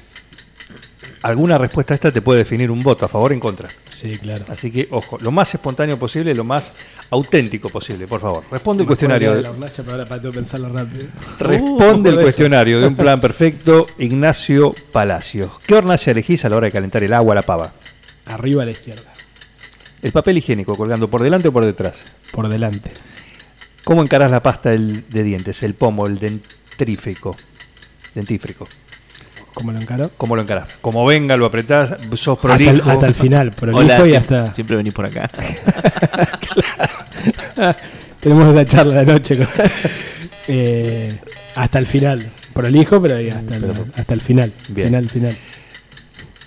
Alguna 1.21 1.57
respuesta 1.57 1.93
a 1.93 1.95
esta 1.95 2.11
te 2.11 2.21
puede 2.21 2.39
definir 2.39 2.69
un 2.69 2.83
voto 2.83 3.05
a 3.05 3.07
favor 3.07 3.31
o 3.31 3.33
en 3.33 3.39
contra. 3.39 3.69
Sí, 3.89 4.15
claro. 4.19 4.45
Así 4.47 4.69
que, 4.71 4.87
ojo, 4.91 5.17
lo 5.19 5.31
más 5.31 5.51
espontáneo 5.55 5.97
posible, 5.97 6.35
lo 6.35 6.43
más 6.43 6.71
auténtico 7.09 7.69
posible, 7.69 8.05
por 8.05 8.19
favor. 8.21 8.43
Responde 8.51 8.83
el 8.83 8.87
cuestionario. 8.87 9.33
De 9.33 9.41
la 9.41 9.49
hornalla, 9.49 9.73
pero 9.75 9.91
ahora 9.91 10.05
para 10.05 10.21
tengo 10.21 10.33
que 10.33 10.39
pensarlo 10.39 10.69
rápido. 10.69 11.05
Responde 11.39 12.09
el 12.11 12.17
Uh, 12.19 12.21
cuestionario 12.21 12.79
de 12.79 12.87
un 12.87 12.95
plan 12.95 13.19
perfecto, 13.21 13.87
Ignacio 13.97 14.75
Palacios. 14.91 15.59
¿Qué 15.65 15.73
hornalla 15.73 16.11
elegís 16.11 16.45
a 16.45 16.49
la 16.49 16.57
hora 16.57 16.65
de 16.65 16.71
calentar 16.71 17.03
el 17.03 17.13
agua 17.13 17.33
a 17.33 17.35
la 17.35 17.41
pava? 17.41 17.73
Arriba 18.27 18.61
a 18.61 18.65
la 18.67 18.71
izquierda, 18.71 19.11
El 20.05 20.11
papel 20.11 20.37
higiénico 20.37 20.75
colgando 20.77 21.09
por 21.09 21.23
delante 21.23 21.47
o 21.47 21.51
por 21.51 21.65
detrás. 21.65 22.05
por 22.31 22.47
delante. 22.47 22.91
¿Cómo 23.83 24.03
encarás 24.03 24.29
la 24.29 24.43
pasta 24.43 24.69
del- 24.69 25.03
de 25.09 25.23
dientes, 25.23 25.63
el 25.63 25.73
pomo, 25.73 26.05
el 26.05 26.19
dentrífico? 26.19 27.35
Dentífrico. 28.13 28.67
¿Cómo 29.55 29.71
lo 29.71 29.79
encaro? 29.79 30.11
¿Cómo 30.17 30.35
lo 30.35 30.41
encarás? 30.43 30.67
Como 30.81 31.05
venga, 31.05 31.35
lo 31.37 31.45
apretás, 31.45 31.95
sos 32.15 32.37
Hasta 32.37 32.55
el, 32.55 32.65
prolijo. 32.65 32.89
hasta 32.91 33.07
el 33.07 33.15
final, 33.23 33.51
prolijo 33.53 33.79
Hola, 33.79 33.99
y 34.07 34.11
siem- 34.11 34.17
hasta. 34.17 34.53
siempre 34.53 34.75
venís 34.75 34.93
por 34.93 35.05
acá. 35.07 35.29
Tenemos 38.19 38.53
esa 38.53 38.65
charla 38.65 39.03
de 39.03 39.05
noche. 39.11 39.37
con- 39.37 39.47
Eh, 40.47 41.19
hasta 41.55 41.79
el 41.79 41.87
final. 41.87 42.27
Prolijo, 42.53 43.01
pero 43.01 43.15
hasta, 43.15 43.55
el, 43.55 43.61
Pero- 43.61 43.85
hasta 43.95 44.13
el 44.13 44.21
final. 44.21 44.53
Bien. 44.69 44.87
Final, 44.89 45.09
final. 45.09 45.37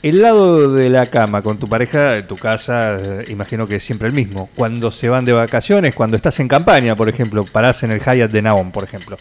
El 0.00 0.22
lado 0.22 0.72
de 0.72 0.90
la 0.90 1.06
cama 1.06 1.42
con 1.42 1.58
tu 1.58 1.68
pareja, 1.68 2.16
en 2.16 2.26
tu 2.28 2.36
casa, 2.36 2.98
eh, 3.00 3.24
imagino 3.28 3.66
que 3.66 3.76
es 3.76 3.84
siempre 3.84 4.06
el 4.06 4.14
mismo. 4.14 4.48
Cuando 4.54 4.90
se 4.92 5.08
van 5.08 5.24
de 5.24 5.32
vacaciones, 5.32 5.94
cuando 5.94 6.16
estás 6.16 6.38
en 6.38 6.46
campaña, 6.46 6.94
por 6.94 7.08
ejemplo, 7.08 7.44
parás 7.44 7.82
en 7.82 7.90
el 7.90 8.00
Hyatt 8.00 8.30
de 8.30 8.42
Naón, 8.42 8.70
por 8.70 8.84
ejemplo. 8.84 9.18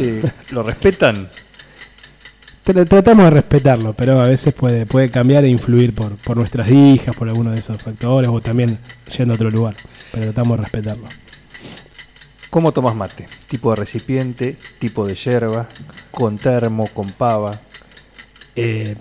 Eh, 0.00 0.22
¿Lo 0.50 0.62
respetan? 0.62 1.30
Tra- 2.64 2.86
Tratamos 2.86 3.24
de 3.24 3.30
respetarlo, 3.30 3.94
pero 3.94 4.20
a 4.20 4.26
veces 4.26 4.52
puede, 4.52 4.84
puede 4.84 5.10
cambiar 5.10 5.44
e 5.44 5.48
influir 5.48 5.94
por, 5.94 6.16
por 6.18 6.36
nuestras 6.36 6.68
hijas, 6.68 7.16
por 7.16 7.28
alguno 7.28 7.50
de 7.52 7.60
esos 7.60 7.80
factores, 7.80 8.28
o 8.30 8.40
también 8.42 8.78
yendo 9.16 9.32
a 9.32 9.36
otro 9.36 9.50
lugar. 9.50 9.76
Pero 10.12 10.24
tratamos 10.26 10.58
de 10.58 10.62
respetarlo. 10.64 11.08
¿Cómo 12.50 12.70
tomas 12.72 12.94
mate? 12.94 13.28
¿Tipo 13.48 13.70
de 13.70 13.76
recipiente? 13.76 14.58
¿Tipo 14.78 15.06
de 15.06 15.14
yerba? 15.14 15.68
¿Con 16.10 16.36
termo? 16.36 16.86
¿Con 16.88 17.12
pava? 17.12 17.62
Eh, 18.54 18.94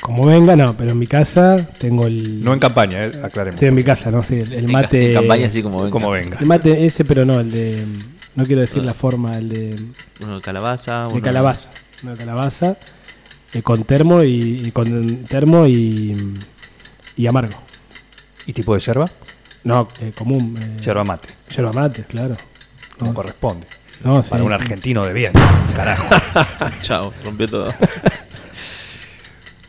como 0.00 0.26
venga, 0.26 0.54
no, 0.56 0.76
pero 0.76 0.90
en 0.92 0.98
mi 0.98 1.06
casa 1.06 1.68
tengo 1.78 2.06
el. 2.06 2.42
No 2.44 2.52
en 2.52 2.58
campaña, 2.60 3.04
eh, 3.06 3.20
aclaremos. 3.22 3.56
Estoy 3.56 3.68
en 3.68 3.74
mi 3.74 3.82
casa, 3.84 4.10
¿no? 4.10 4.22
Sí, 4.24 4.36
el, 4.36 4.68
mate. 4.68 5.08
En 5.08 5.14
campaña 5.14 5.46
así 5.46 5.62
como 5.62 5.78
venga. 5.78 5.90
Como 5.90 6.10
venga. 6.10 6.38
El 6.38 6.46
mate 6.46 6.86
ese, 6.86 7.04
pero 7.04 7.24
no, 7.24 7.40
el 7.40 7.50
de. 7.50 7.86
No 8.34 8.44
quiero 8.44 8.60
decir 8.60 8.82
Ah. 8.82 8.86
la 8.86 8.94
forma, 8.94 9.38
el 9.38 9.48
de, 9.48 9.80
Uno 10.20 10.36
de 10.36 10.42
calabaza. 10.42 11.02
de 11.06 11.14
uno 11.14 11.22
calabaza. 11.22 11.72
Uno 12.02 12.12
de 12.12 12.18
calabaza. 12.18 12.76
eh, 13.52 13.62
con 13.62 13.84
termo 13.84 14.22
y, 14.22 14.66
y 14.66 14.70
con 14.72 15.24
termo 15.24 15.66
y, 15.66 16.38
y 17.16 17.26
amargo. 17.26 17.54
¿Y 18.44 18.52
tipo 18.52 18.74
de 18.74 18.80
yerba? 18.80 19.10
No, 19.64 19.88
eh, 20.00 20.12
común. 20.16 20.56
Eh, 20.60 20.80
Yerba 20.82 21.02
mate, 21.02 21.30
Yerba 21.50 21.72
mate, 21.72 22.04
claro. 22.04 22.36
como 22.98 23.10
No, 23.10 23.14
corresponde. 23.14 23.66
no, 24.04 24.22
sí. 24.22 24.30
Para 24.30 24.44
un 24.44 24.52
argentino 24.52 25.04
de 25.04 25.12
bien, 25.14 25.32
carajo. 25.74 26.06
Chao, 26.82 27.12
rompió 27.24 27.48
todo. 27.48 27.74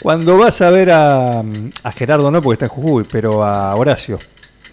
Cuando 0.02 0.38
vas 0.38 0.62
a 0.62 0.70
ver 0.70 0.92
a, 0.92 1.40
a 1.40 1.92
Gerardo, 1.92 2.30
no 2.32 2.42
porque 2.42 2.54
está 2.54 2.66
en 2.66 2.70
Jujuy, 2.70 3.06
pero 3.12 3.44
a 3.44 3.76
Horacio, 3.76 4.20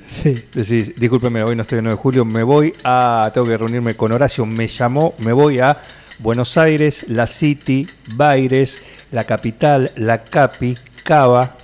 Sí. 0.07 0.45
decís, 0.53 0.95
discúlpeme, 0.97 1.43
hoy 1.43 1.57
no 1.57 1.63
estoy 1.63 1.79
el 1.79 1.85
9 1.85 1.97
de 1.97 2.03
julio, 2.03 2.25
me 2.27 2.43
voy 2.43 2.75
a, 2.85 3.31
tengo 3.33 3.47
que 3.47 3.57
reunirme 3.57 3.97
con 3.97 4.13
Horacio, 4.13 4.45
me 4.45 4.67
llamó, 4.69 5.15
me 5.19 5.33
voy 5.33 5.61
a 5.61 5.79
Buenos 6.19 6.57
Aires, 6.59 7.05
la 7.09 7.27
City, 7.27 7.89
Baires, 8.15 8.81
la 9.11 9.25
capital, 9.25 9.93
la 9.97 10.25
Capi, 10.25 10.77
Cava. 11.03 11.57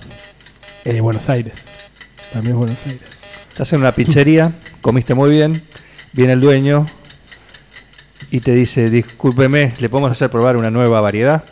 Eh, 0.83 0.99
Buenos 0.99 1.29
Aires. 1.29 1.65
También 2.33 2.53
es 2.55 2.59
Buenos 2.59 2.85
Aires. 2.85 3.01
Estás 3.49 3.71
en 3.73 3.79
una 3.81 3.93
pizzería, 3.93 4.53
comiste 4.81 5.13
muy 5.13 5.29
bien, 5.29 5.63
viene 6.11 6.33
el 6.33 6.41
dueño 6.41 6.87
y 8.31 8.39
te 8.39 8.53
dice, 8.53 8.89
discúlpeme, 8.89 9.73
¿le 9.79 9.87
podemos 9.87 10.11
hacer 10.11 10.29
probar 10.31 10.57
una 10.57 10.71
nueva 10.71 10.99
variedad 10.99 11.43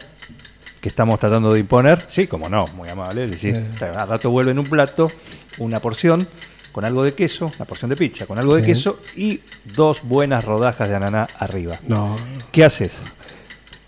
que 0.80 0.90
estamos 0.90 1.20
tratando 1.20 1.54
de 1.54 1.60
imponer? 1.60 2.06
Sí, 2.08 2.28
como 2.28 2.50
no, 2.50 2.68
muy 2.68 2.90
amable. 2.90 3.28
Le 3.28 3.36
decís, 3.36 3.56
Sí. 3.78 3.84
al 3.86 4.08
rato 4.08 4.30
vuelve 4.32 4.52
en 4.52 4.60
un 4.60 4.66
plato 4.70 5.12
una 5.58 5.80
porción 5.82 6.28
con 6.72 6.86
algo 6.86 7.04
de 7.04 7.14
queso, 7.14 7.52
una 7.56 7.66
porción 7.66 7.90
de 7.90 7.96
pizza 7.98 8.26
con 8.26 8.38
algo 8.40 8.56
de 8.56 8.62
Sí. 8.62 8.68
queso 8.68 9.02
y 9.16 9.42
dos 9.66 10.02
buenas 10.04 10.44
rodajas 10.46 10.88
de 10.88 10.96
ananá 10.96 11.28
arriba. 11.38 11.80
No, 11.88 12.18
¿Qué 12.52 12.64
haces? 12.64 12.98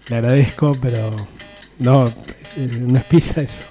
le 0.08 0.16
agradezco, 0.18 0.76
pero. 0.82 1.28
No, 1.80 2.08
es- 2.08 2.58
es- 2.58 2.72
no 2.80 2.98
es 2.98 3.04
pizza 3.06 3.42
eso. 3.42 3.64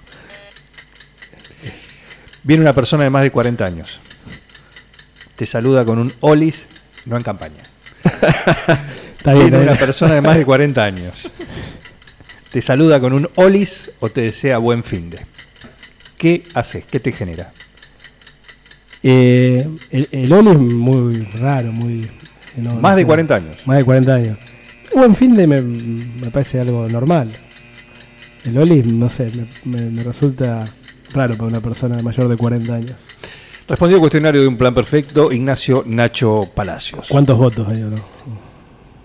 Viene 2.42 2.62
una 2.62 2.72
persona 2.72 3.04
de 3.04 3.10
más 3.10 3.22
de 3.22 3.30
40 3.30 3.64
años. 3.66 4.00
Te 5.36 5.44
saluda 5.46 5.84
con 5.84 5.98
un 5.98 6.14
olis, 6.20 6.68
no 7.04 7.16
en 7.16 7.22
campaña. 7.22 7.64
Está 8.04 9.34
bien, 9.34 9.50
Viene 9.50 9.58
está 9.58 9.72
una 9.72 9.78
persona 9.78 10.14
de 10.14 10.20
más 10.22 10.36
de 10.36 10.44
40 10.46 10.82
años. 10.82 11.30
Te 12.52 12.60
saluda 12.62 12.98
con 13.00 13.12
un 13.12 13.28
olis 13.36 13.90
o 14.00 14.08
te 14.10 14.22
desea 14.22 14.58
buen 14.58 14.82
fin 14.82 15.10
de. 15.10 15.20
¿Qué 16.18 16.44
haces? 16.54 16.84
¿Qué 16.84 16.98
te 17.00 17.12
genera? 17.12 17.52
Eh, 19.02 19.66
el, 19.90 20.08
el 20.12 20.32
Oli 20.32 20.50
es 20.50 20.58
muy 20.58 21.22
raro, 21.24 21.72
muy. 21.72 22.02
eh, 22.04 22.10
no- 22.58 22.74
más 22.74 22.92
no 22.92 22.96
de 22.96 23.02
sé. 23.02 23.06
40 23.06 23.34
años. 23.34 23.56
Más 23.66 23.78
de 23.78 23.84
40 23.84 24.14
años. 24.14 24.38
Buen 24.94 25.14
fin 25.14 25.36
de 25.36 25.46
me, 25.46 25.62
me 25.62 26.30
parece 26.30 26.60
algo 26.60 26.88
normal. 26.88 27.32
El 28.44 28.58
Oli, 28.58 28.82
no 28.82 29.08
sé, 29.08 29.30
me, 29.30 29.48
me- 29.64 29.90
me 29.90 30.02
resulta 30.02 30.74
raro 31.12 31.34
para 31.36 31.48
una 31.48 31.60
persona 31.60 32.02
mayor 32.02 32.28
de 32.28 32.36
40 32.36 32.74
años. 32.74 33.06
Respondió 33.68 33.96
el 33.96 34.00
cuestionario 34.00 34.40
de 34.42 34.48
un 34.48 34.56
plan 34.58 34.74
perfecto 34.74 35.30
Ignacio 35.30 35.84
Nacho 35.86 36.50
Palacios. 36.54 37.06
¿Cuántos 37.08 37.38
votos 37.38 37.68
hay 37.68 37.82
o 37.82 37.90
no? 37.90 38.04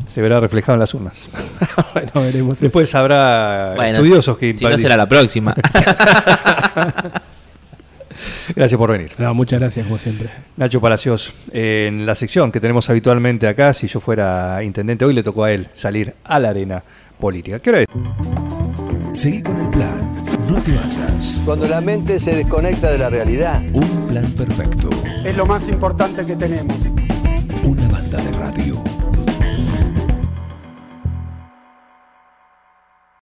Se 0.05 0.21
verá 0.21 0.39
reflejado 0.39 0.75
en 0.75 0.79
las 0.81 0.93
urnas. 0.93 1.19
bueno, 1.93 2.11
veremos 2.15 2.57
eso. 2.57 2.65
Después 2.65 2.93
habrá 2.95 3.73
Bueno, 3.75 3.97
estudiosos 3.97 4.37
que 4.37 4.55
Si 4.55 4.65
no 4.65 4.77
será 4.77 4.97
la 4.97 5.07
próxima. 5.07 5.55
Gracias 8.55 8.77
por 8.77 8.91
venir. 8.91 9.11
No, 9.17 9.33
muchas 9.33 9.59
gracias, 9.59 9.85
como 9.85 9.97
siempre. 9.97 10.29
Nacho 10.57 10.79
Palacios, 10.79 11.33
eh, 11.51 11.85
en 11.87 12.05
la 12.05 12.15
sección 12.15 12.51
que 12.51 12.59
tenemos 12.59 12.89
habitualmente 12.89 13.47
acá, 13.47 13.73
si 13.73 13.87
yo 13.87 13.99
fuera 13.99 14.63
intendente, 14.63 15.03
hoy 15.05 15.13
le 15.13 15.23
tocó 15.23 15.43
a 15.43 15.51
él 15.51 15.67
salir 15.73 16.13
a 16.23 16.39
la 16.39 16.49
arena 16.49 16.83
política. 17.19 17.59
¿Qué 17.59 17.69
hora 17.71 17.79
es? 17.81 17.87
Seguí 19.13 19.41
con 19.41 19.59
el 19.59 19.69
plan. 19.69 20.13
No 20.49 20.61
te 20.61 20.73
basas. 20.73 21.41
Cuando 21.45 21.67
la 21.67 21.81
mente 21.81 22.19
se 22.19 22.35
desconecta 22.35 22.91
de 22.91 22.97
la 22.97 23.09
realidad. 23.09 23.61
Un 23.73 24.07
plan 24.07 24.31
perfecto. 24.31 24.89
es 25.23 25.35
lo 25.35 25.45
más 25.45 25.67
importante 25.67 26.25
que 26.25 26.35
tenemos. 26.35 26.75
Una 27.63 27.87
banda 27.87 28.21
de 28.21 28.31
radio. 28.33 28.94